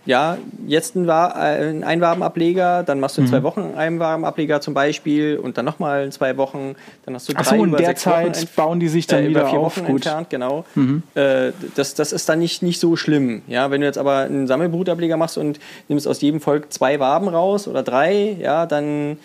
ja, 0.06 0.38
jetzt 0.66 0.96
ein, 0.96 1.06
Wa- 1.06 1.30
äh, 1.38 1.70
ein 1.70 1.84
Einwabenableger, 1.84 2.82
dann 2.84 3.00
machst 3.00 3.18
du 3.18 3.22
in 3.22 3.28
Mhm. 3.28 3.32
zwei 3.32 3.44
Wochen 3.44 3.60
einen 3.62 3.78
Einwabenableger 3.78 4.60
zum 4.60 4.74
Beispiel 4.74 5.38
und 5.38 5.58
dann 5.58 5.66
nochmal 5.66 6.04
in 6.06 6.12
zwei 6.12 6.38
Wochen, 6.38 6.76
dann 7.06 7.14
hast 7.14 7.30
du 7.30 7.34
drei 7.34 7.42
Ach 7.42 7.46
so, 7.46 7.56
in 7.56 7.70
über 7.70 7.78
der 7.78 7.88
sechs 7.88 8.06
Wochen 8.08 8.14
Zeit 8.34 8.38
entf- 8.38 8.56
bauen 8.56 8.80
die 8.80 8.88
sich 8.88 9.06
dann 9.06 9.24
äh, 9.24 9.30
wieder 9.30 9.42
über 9.42 9.50
vier 9.52 9.60
auf. 9.60 9.78
Wochen 9.78 9.86
Gut. 9.86 9.90
Mhm. 9.90 9.96
entfernt, 9.98 10.30
genau. 10.32 10.66
Äh, 11.14 11.52
das, 11.76 11.94
das 11.94 12.12
ist 12.14 12.28
dann 12.30 12.40
nicht, 12.40 12.64
nicht 12.64 12.80
so 12.80 12.96
schlimm. 12.96 13.44
Ja, 13.48 13.70
wenn 13.70 13.82
du 13.82 13.88
jetzt 13.88 13.98
aber 14.00 14.18
einen 14.18 14.48
Sammelbrutableger 14.48 15.18
machst 15.18 15.38
und 15.38 15.60
nimmst 15.88 16.08
aus 16.08 16.20
jedem 16.22 16.42
Volk 16.42 16.74
zwei 16.74 17.00
Waben 17.00 17.28
raus 17.28 17.68
oder 17.68 17.84
drei, 17.84 18.36
ja, 18.40 18.66
dann, 18.66 19.18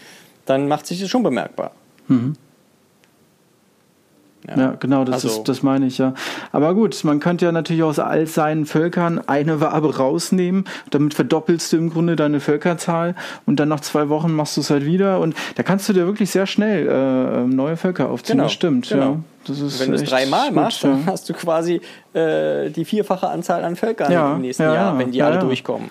dann 0.45 0.69
macht 0.69 0.87
sich 0.87 1.01
das 1.01 1.09
schon 1.09 1.23
bemerkbar. 1.23 1.71
Ja, 4.55 4.75
genau, 4.79 5.05
das, 5.05 5.15
Also- 5.17 5.29
ist, 5.29 5.45
das 5.45 5.63
meine 5.63 5.87
ich 5.87 5.99
ja. 5.99 6.15
Aber 6.53 6.75
gut, 6.75 7.03
man 7.05 7.21
könnte 7.21 7.45
ja 7.47 7.53
natürlich 7.53 7.83
aus 7.83 7.99
all 7.99 8.27
seinen 8.27 8.67
Völkern 8.67 9.21
eine 9.27 9.61
Wabe 9.61 9.97
rausnehmen. 9.97 10.65
Damit 10.91 11.15
verdoppelst 11.15 11.73
du 11.73 11.77
im 11.79 11.91
Grunde 11.91 12.17
deine 12.17 12.41
Völkerzahl 12.41 13.15
und 13.47 13.59
dann 13.59 13.69
nach 13.69 13.81
zwei 13.81 14.09
Wochen 14.09 14.33
machst 14.33 14.57
du 14.57 14.61
es 14.61 14.71
halt 14.71 14.85
wieder. 14.85 15.21
Und 15.21 15.35
da 15.57 15.63
kannst 15.63 15.89
du 15.89 15.93
dir 15.93 16.07
wirklich 16.07 16.31
sehr 16.31 16.47
schnell 16.47 16.87
äh, 16.87 17.47
neue 17.47 17.77
Völker 17.77 18.09
aufziehen. 18.09 18.37
Genau, 18.37 18.45
das 18.45 18.53
stimmt, 18.53 18.89
genau. 18.89 19.11
ja. 19.13 19.19
Wenn 19.49 19.91
du 19.91 19.97
es 19.97 20.05
dreimal 20.05 20.47
gut, 20.49 20.55
machst, 20.57 20.83
ja. 20.83 20.91
dann 20.91 21.07
hast 21.07 21.29
du 21.29 21.33
quasi 21.35 21.81
äh, 22.15 22.71
die 22.71 22.85
vierfache 22.85 23.29
Anzahl 23.29 23.65
an 23.65 23.77
Völkern 23.77 24.11
Ja, 24.13 24.35
im 24.35 24.41
nächsten 24.43 24.63
ja, 24.63 24.75
Jahr, 24.75 24.93
ja, 24.95 24.99
wenn 24.99 25.13
die 25.13 25.23
alle 25.23 25.39
durchkommen. 25.39 25.91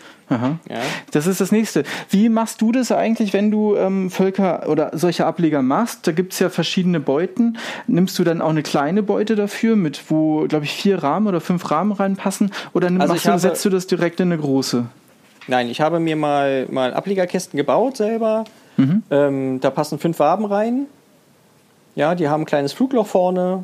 Das 1.12 1.28
ist 1.28 1.40
das 1.40 1.52
nächste. 1.52 1.84
Wie 2.10 2.30
machst 2.30 2.60
du 2.62 2.72
das 2.72 2.92
eigentlich, 2.92 3.32
wenn 3.34 3.52
du 3.52 3.76
ähm, 3.76 4.10
Völker 4.10 4.68
oder 4.68 4.90
solche 4.94 5.26
Ableger 5.26 5.62
machst? 5.62 6.08
Da 6.08 6.12
gibt 6.14 6.34
es 6.34 6.40
ja 6.40 6.50
verschiedene 6.50 7.00
Beuten. 7.00 7.58
Nimmst 7.86 8.18
du 8.18 8.24
dann 8.24 8.42
auch 8.42 8.50
eine 8.50 8.64
kleine 8.64 9.04
Beute 9.04 9.36
dafür, 9.36 9.76
mit 9.76 10.10
wo, 10.10 10.46
glaube 10.48 10.66
ich, 10.66 10.74
vier 10.74 11.04
Rahmen 11.04 11.28
oder 11.28 11.42
fünf 11.42 11.70
Rahmen 11.70 11.92
reinpassen? 11.92 12.52
Oder 12.74 12.88
Also 13.00 13.14
du, 13.14 13.24
habe- 13.30 13.40
setzt 13.40 13.64
du 13.66 13.70
das 13.70 13.86
direkt 13.86 14.20
in 14.20 14.32
eine 14.32 14.42
große? 14.42 14.86
Nein, 15.48 15.70
ich 15.70 15.80
habe 15.80 16.00
mir 16.00 16.16
mal, 16.16 16.66
mal 16.72 16.94
Ablegerkästen 16.94 17.56
gebaut 17.56 17.98
selber. 17.98 18.46
Mhm. 18.78 19.04
Ähm, 19.12 19.60
da 19.62 19.70
passen 19.70 20.00
fünf 20.00 20.18
Waben 20.20 20.46
rein. 20.46 20.88
Ja, 21.96 22.14
die 22.14 22.28
haben 22.28 22.42
ein 22.42 22.46
kleines 22.46 22.74
Flugloch 22.74 23.08
vorne 23.08 23.64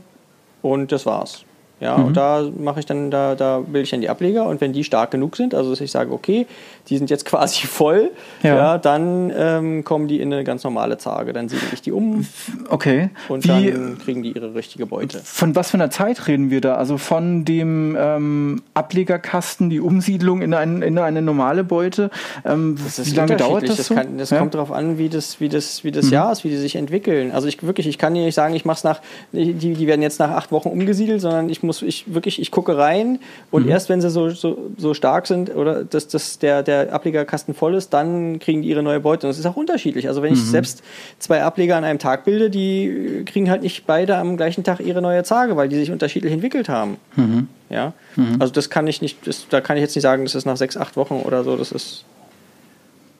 und 0.61 0.91
das 0.91 1.05
war's. 1.05 1.43
Ja, 1.81 1.97
Mhm. 1.97 2.05
und 2.05 2.17
da 2.17 2.43
mache 2.59 2.79
ich 2.79 2.85
dann, 2.85 3.09
da, 3.11 3.35
da 3.35 3.59
bilde 3.59 3.81
ich 3.81 3.89
dann 3.89 4.01
die 4.01 4.09
Ableger 4.09 4.45
und 4.45 4.61
wenn 4.61 4.71
die 4.71 4.83
stark 4.83 5.11
genug 5.11 5.35
sind, 5.35 5.55
also 5.55 5.71
dass 5.71 5.81
ich 5.81 5.91
sage, 5.91 6.11
okay, 6.13 6.45
die 6.87 6.97
sind 6.97 7.09
jetzt 7.09 7.25
quasi 7.31 7.65
voll, 7.67 8.11
Ja. 8.43 8.55
ja, 8.55 8.77
dann 8.77 9.31
ähm, 9.35 9.83
kommen 9.83 10.07
die 10.07 10.21
in 10.21 10.31
eine 10.31 10.43
ganz 10.43 10.63
normale 10.63 10.97
Zarge. 10.99 11.33
Dann 11.33 11.49
siedle 11.49 11.67
ich 11.73 11.81
die 11.81 11.91
um 11.91 12.25
Okay. 12.69 13.09
und 13.29 13.43
Wie, 13.45 13.71
dann 13.71 13.97
kriegen 13.97 14.21
die 14.23 14.31
ihre 14.33 14.53
richtige 14.53 14.85
Beute. 14.85 15.19
von 15.23 15.55
was 15.55 15.71
für 15.71 15.77
einer 15.77 15.89
Zeit 15.89 16.27
reden 16.27 16.51
wir 16.51 16.61
da? 16.61 16.75
Also 16.75 16.97
von 16.97 17.45
dem 17.45 17.97
ähm, 17.99 18.61
Ablegerkasten, 18.75 19.69
die 19.69 19.79
Umsiedlung 19.79 20.41
in, 20.41 20.53
ein, 20.53 20.81
in 20.81 20.97
eine 20.99 21.21
normale 21.21 21.63
Beute. 21.63 22.11
Ähm, 22.45 22.75
Das 22.83 22.99
ist 22.99 23.11
wie 23.11 23.15
lange 23.15 23.37
dauert 23.37 23.67
das 23.67 23.87
so? 23.87 23.95
kann, 23.95 24.17
das 24.17 24.29
Ja? 24.29 24.37
Mhm. 24.37 24.39
kommt 24.41 24.53
darauf 24.53 24.71
an, 24.71 24.97
wie 24.97 25.09
das, 25.09 25.39
wie 25.39 25.49
das, 25.49 25.83
wie 25.83 25.91
das 25.91 26.09
Jahr 26.11 26.31
ist, 26.31 26.43
wie 26.43 26.49
die 26.49 26.57
sich 26.57 26.75
entwickeln. 26.75 27.31
Also 27.31 27.47
ich 27.47 27.63
wirklich, 27.63 27.87
ich 27.87 27.97
kann 27.97 28.13
dir 28.13 28.23
nicht 28.23 28.35
sagen, 28.35 28.53
ich 28.53 28.65
mache 28.65 28.77
es 28.77 28.83
nach, 28.83 29.01
die, 29.31 29.53
die 29.53 29.87
werden 29.87 30.01
jetzt 30.01 30.19
nach 30.19 30.31
acht 30.31 30.51
Wochen 30.51 30.69
umgesiedelt, 30.69 31.21
sondern 31.21 31.49
ich 31.49 31.63
muss, 31.63 31.70
ich 31.81 32.13
wirklich, 32.13 32.41
ich 32.41 32.51
gucke 32.51 32.77
rein 32.77 33.19
und 33.51 33.63
Mhm. 33.65 33.69
erst 33.71 33.89
wenn 33.89 34.01
sie 34.01 34.09
so, 34.09 34.29
so, 34.29 34.71
so 34.77 34.93
stark 34.93 35.27
sind 35.27 35.55
oder 35.55 35.83
dass, 35.83 36.07
dass 36.07 36.39
der, 36.39 36.63
der 36.63 36.93
Ablegerkasten 36.93 37.53
voll 37.53 37.75
ist, 37.75 37.91
dann 37.93 38.39
kriegen 38.39 38.61
die 38.61 38.69
ihre 38.69 38.83
neue 38.83 38.99
Beute. 38.99 39.27
Und 39.27 39.31
das 39.31 39.39
ist 39.39 39.45
auch 39.45 39.55
unterschiedlich. 39.55 40.07
Also 40.07 40.19
Mhm. 40.21 40.25
wenn 40.25 40.33
ich 40.33 40.41
selbst 40.43 40.83
zwei 41.19 41.43
Ableger 41.43 41.77
an 41.77 41.83
einem 41.83 41.99
Tag 41.99 42.25
bilde, 42.25 42.49
die 42.49 43.23
kriegen 43.25 43.49
halt 43.49 43.61
nicht 43.61 43.85
beide 43.85 44.17
am 44.17 44.37
gleichen 44.37 44.63
Tag 44.63 44.79
ihre 44.81 45.01
neue 45.01 45.23
Zarge, 45.23 45.55
weil 45.55 45.69
die 45.69 45.75
sich 45.77 45.91
unterschiedlich 45.91 46.33
entwickelt 46.33 46.67
haben. 46.69 46.97
Mhm. 47.15 47.47
Ja, 47.69 47.93
also 48.39 48.51
das 48.51 48.69
kann 48.69 48.85
ich 48.87 49.01
nicht, 49.01 49.25
das, 49.25 49.47
da 49.49 49.61
kann 49.61 49.77
ich 49.77 49.81
jetzt 49.81 49.95
nicht 49.95 50.03
sagen, 50.03 50.25
das 50.25 50.35
ist 50.35 50.45
nach 50.45 50.57
sechs, 50.57 50.75
acht 50.75 50.97
Wochen 50.97 51.21
oder 51.23 51.43
so, 51.45 51.55
das 51.55 51.71
ist, 51.71 52.03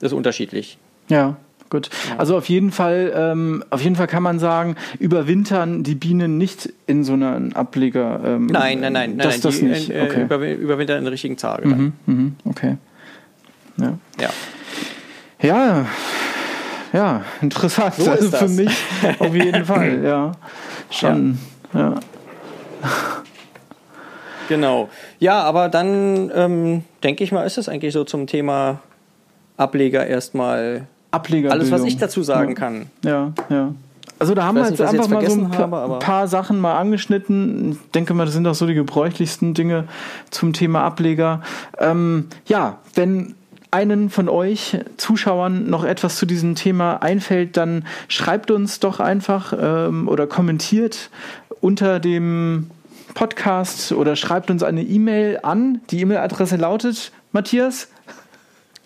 das 0.00 0.12
ist 0.12 0.16
unterschiedlich. 0.16 0.76
Ja, 1.08 1.36
gut. 1.72 1.90
Also 2.18 2.36
auf 2.36 2.48
jeden 2.48 2.70
Fall, 2.70 3.12
ähm, 3.16 3.64
auf 3.70 3.82
jeden 3.82 3.96
Fall 3.96 4.06
kann 4.06 4.22
man 4.22 4.38
sagen, 4.38 4.76
überwintern 5.00 5.82
die 5.82 5.96
Bienen 5.96 6.38
nicht 6.38 6.72
in 6.86 7.02
so 7.02 7.14
einem 7.14 7.52
Ableger. 7.54 8.20
Ähm, 8.24 8.46
Nein, 8.46 8.78
nein, 8.78 8.92
nein, 8.92 9.16
nein, 9.16 9.18
das, 9.18 9.26
nein 9.32 9.40
das 9.42 9.58
die 9.58 9.64
nicht. 9.64 9.90
äh, 9.90 10.02
okay. 10.02 10.22
überwin- 10.24 10.56
überwintern 10.58 10.98
in 10.98 11.04
der 11.04 11.12
richtigen. 11.12 11.36
Dann. 11.36 11.64
Mhm, 11.64 11.92
mhm, 12.06 12.36
okay. 12.44 12.76
Ja. 13.78 13.98
Ja. 14.20 14.30
Ja, 15.40 15.86
ja, 16.92 17.24
interessant. 17.40 17.94
So 17.96 18.10
also 18.12 18.30
für 18.30 18.48
mich 18.48 18.70
auf 19.18 19.34
jeden 19.34 19.64
Fall, 19.64 20.04
ja. 20.04 20.32
Schon, 20.90 21.38
ja. 21.74 21.94
Genau. 24.48 24.88
Ja, 25.18 25.40
aber 25.42 25.68
dann 25.68 26.30
ähm, 26.34 26.84
denke 27.02 27.24
ich 27.24 27.32
mal, 27.32 27.44
ist 27.44 27.58
es 27.58 27.68
eigentlich 27.68 27.92
so 27.92 28.04
zum 28.04 28.26
Thema 28.26 28.80
Ableger 29.56 30.06
erstmal 30.06 30.86
Ableger. 31.12 31.52
alles, 31.52 31.70
was 31.70 31.84
ich 31.84 31.96
dazu 31.96 32.22
sagen 32.22 32.50
ja. 32.50 32.54
kann. 32.54 32.86
Ja, 33.04 33.32
ja. 33.48 33.74
Also 34.18 34.34
da 34.34 34.44
haben 34.44 34.54
wir 34.54 34.62
jetzt 34.62 34.78
nicht, 34.78 34.82
einfach 34.82 35.04
jetzt 35.04 35.10
mal 35.10 35.30
so 35.30 35.40
ein 35.40 35.50
paar, 35.50 35.70
habe, 35.72 35.98
paar 35.98 36.28
Sachen 36.28 36.60
mal 36.60 36.78
angeschnitten. 36.78 37.72
Ich 37.72 37.90
denke 37.90 38.14
mal, 38.14 38.24
das 38.24 38.34
sind 38.34 38.46
auch 38.46 38.54
so 38.54 38.66
die 38.66 38.74
gebräuchlichsten 38.74 39.52
Dinge 39.52 39.88
zum 40.30 40.52
Thema 40.52 40.84
Ableger. 40.84 41.42
Ähm, 41.78 42.28
ja, 42.46 42.78
wenn 42.94 43.34
einen 43.72 44.10
von 44.10 44.28
euch 44.28 44.78
Zuschauern 44.96 45.68
noch 45.68 45.82
etwas 45.82 46.16
zu 46.18 46.26
diesem 46.26 46.54
Thema 46.54 47.02
einfällt, 47.02 47.56
dann 47.56 47.84
schreibt 48.06 48.50
uns 48.50 48.78
doch 48.78 49.00
einfach 49.00 49.54
ähm, 49.58 50.06
oder 50.08 50.26
kommentiert 50.26 51.10
unter 51.60 51.98
dem 51.98 52.70
Podcast 53.14 53.92
oder 53.92 54.14
schreibt 54.14 54.50
uns 54.50 54.62
eine 54.62 54.82
E-Mail 54.82 55.40
an. 55.42 55.80
Die 55.90 56.00
E-Mail-Adresse 56.00 56.56
lautet, 56.56 57.12
Matthias, 57.32 57.88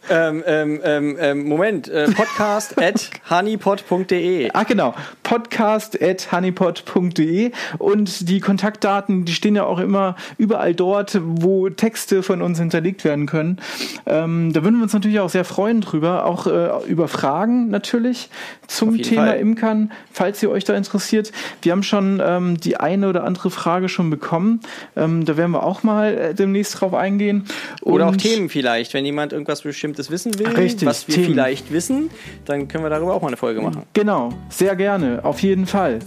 Ähm, 0.09 0.45
ähm, 0.47 0.81
ähm, 0.85 1.17
ähm, 1.19 1.49
Moment, 1.49 1.89
äh, 1.89 2.07
podcast 2.13 2.79
at 2.83 3.11
honeypot.de. 3.29 4.51
Ach 4.53 4.67
genau, 4.67 4.95
podcast.honeypot.de 5.23 7.51
und 7.79 8.29
die 8.29 8.41
Kontaktdaten, 8.41 9.25
die 9.25 9.33
stehen 9.33 9.57
ja 9.57 9.65
auch 9.65 9.79
immer 9.79 10.17
überall 10.39 10.75
dort, 10.75 11.19
wo 11.23 11.69
Texte 11.71 12.23
von 12.23 12.43
uns 12.43 12.59
hinterlegt 12.59 13.05
werden 13.05 13.27
können. 13.27 13.59
Ähm, 14.07 14.53
da 14.53 14.63
würden 14.63 14.77
wir 14.77 14.83
uns 14.85 14.93
natürlich 14.93 15.21
auch 15.21 15.31
sehr 15.31 15.45
freuen 15.45 15.81
drüber, 15.81 16.27
auch 16.27 16.47
äh, 16.47 16.69
über 16.87 17.09
Fragen 17.09 17.69
natürlich 17.69 18.29
zum 18.69 19.01
Thema 19.03 19.27
Fall. 19.29 19.39
Imkern, 19.41 19.91
falls 20.13 20.43
ihr 20.43 20.51
euch 20.51 20.65
da 20.65 20.77
interessiert. 20.77 21.33
Wir 21.63 21.73
haben 21.73 21.83
schon 21.83 22.23
ähm, 22.25 22.61
die 22.61 22.77
eine 22.77 23.09
oder 23.09 23.25
andere 23.25 23.51
Frage 23.51 23.89
schon 23.89 24.11
bekommen. 24.11 24.61
Ähm, 24.97 25.25
da 25.25 25.37
werden 25.37 25.51
wir 25.53 25.63
auch 25.65 25.83
mal 25.83 26.15
äh, 26.17 26.35
demnächst 26.35 26.81
drauf 26.81 26.95
eingehen. 26.95 27.45
Oder 27.83 28.07
auch 28.07 28.13
Und- 28.13 28.19
Themen 28.19 28.49
vielleicht. 28.49 28.95
Wenn 28.95 29.05
jemand 29.05 29.33
irgendwas 29.33 29.65
Bestimmtes 29.97 30.11
wissen 30.11 30.39
will, 30.39 30.49
Richtig, 30.49 30.87
was 30.87 31.09
wir 31.09 31.15
Themen. 31.15 31.27
vielleicht 31.29 31.73
wissen, 31.73 32.11
dann 32.45 32.69
können 32.69 32.85
wir 32.85 32.91
darüber 32.91 33.15
auch 33.15 33.23
mal 33.23 33.29
eine 33.29 33.37
Folge 33.37 33.61
machen. 33.63 33.83
Genau, 33.95 34.31
sehr 34.51 34.77
gerne, 34.77 35.21
auf 35.25 35.41
jeden 35.41 35.67
Fall. 35.67 36.01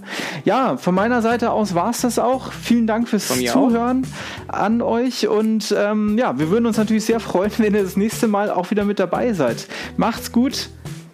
Ja, 0.46 0.78
von 0.78 0.94
meiner 0.96 1.22
Seite 1.22 1.52
aus 1.52 1.74
war 1.76 1.90
es 1.90 2.02
das 2.02 2.20
auch. 2.20 2.52
Vielen 2.52 2.88
Dank 2.88 3.08
fürs 3.10 3.28
Zuhören 3.28 4.06
an 4.48 4.82
euch 4.82 5.28
und 5.28 5.74
ähm, 5.78 6.18
ja, 6.18 6.38
wir 6.38 6.50
würden 6.50 6.66
uns 6.66 6.78
natürlich 6.78 7.06
sehr 7.06 7.20
freuen, 7.20 7.52
wenn 7.58 7.74
ihr 7.74 7.84
das 7.84 7.98
nächste 7.98 8.28
Mal 8.28 8.50
auch 8.52 8.70
wieder 8.72 8.86
mit 8.86 9.00
dabei 9.00 9.34
seid. 9.34 9.68
Macht's 9.98 10.32
gut, 10.32 10.70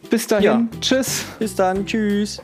bis 0.10 0.28
dahin, 0.28 0.44
Ja. 0.46 0.62
tschüss. 0.82 1.26
Bis 1.40 1.56
dann, 1.56 1.86
tschüss. 1.86 2.42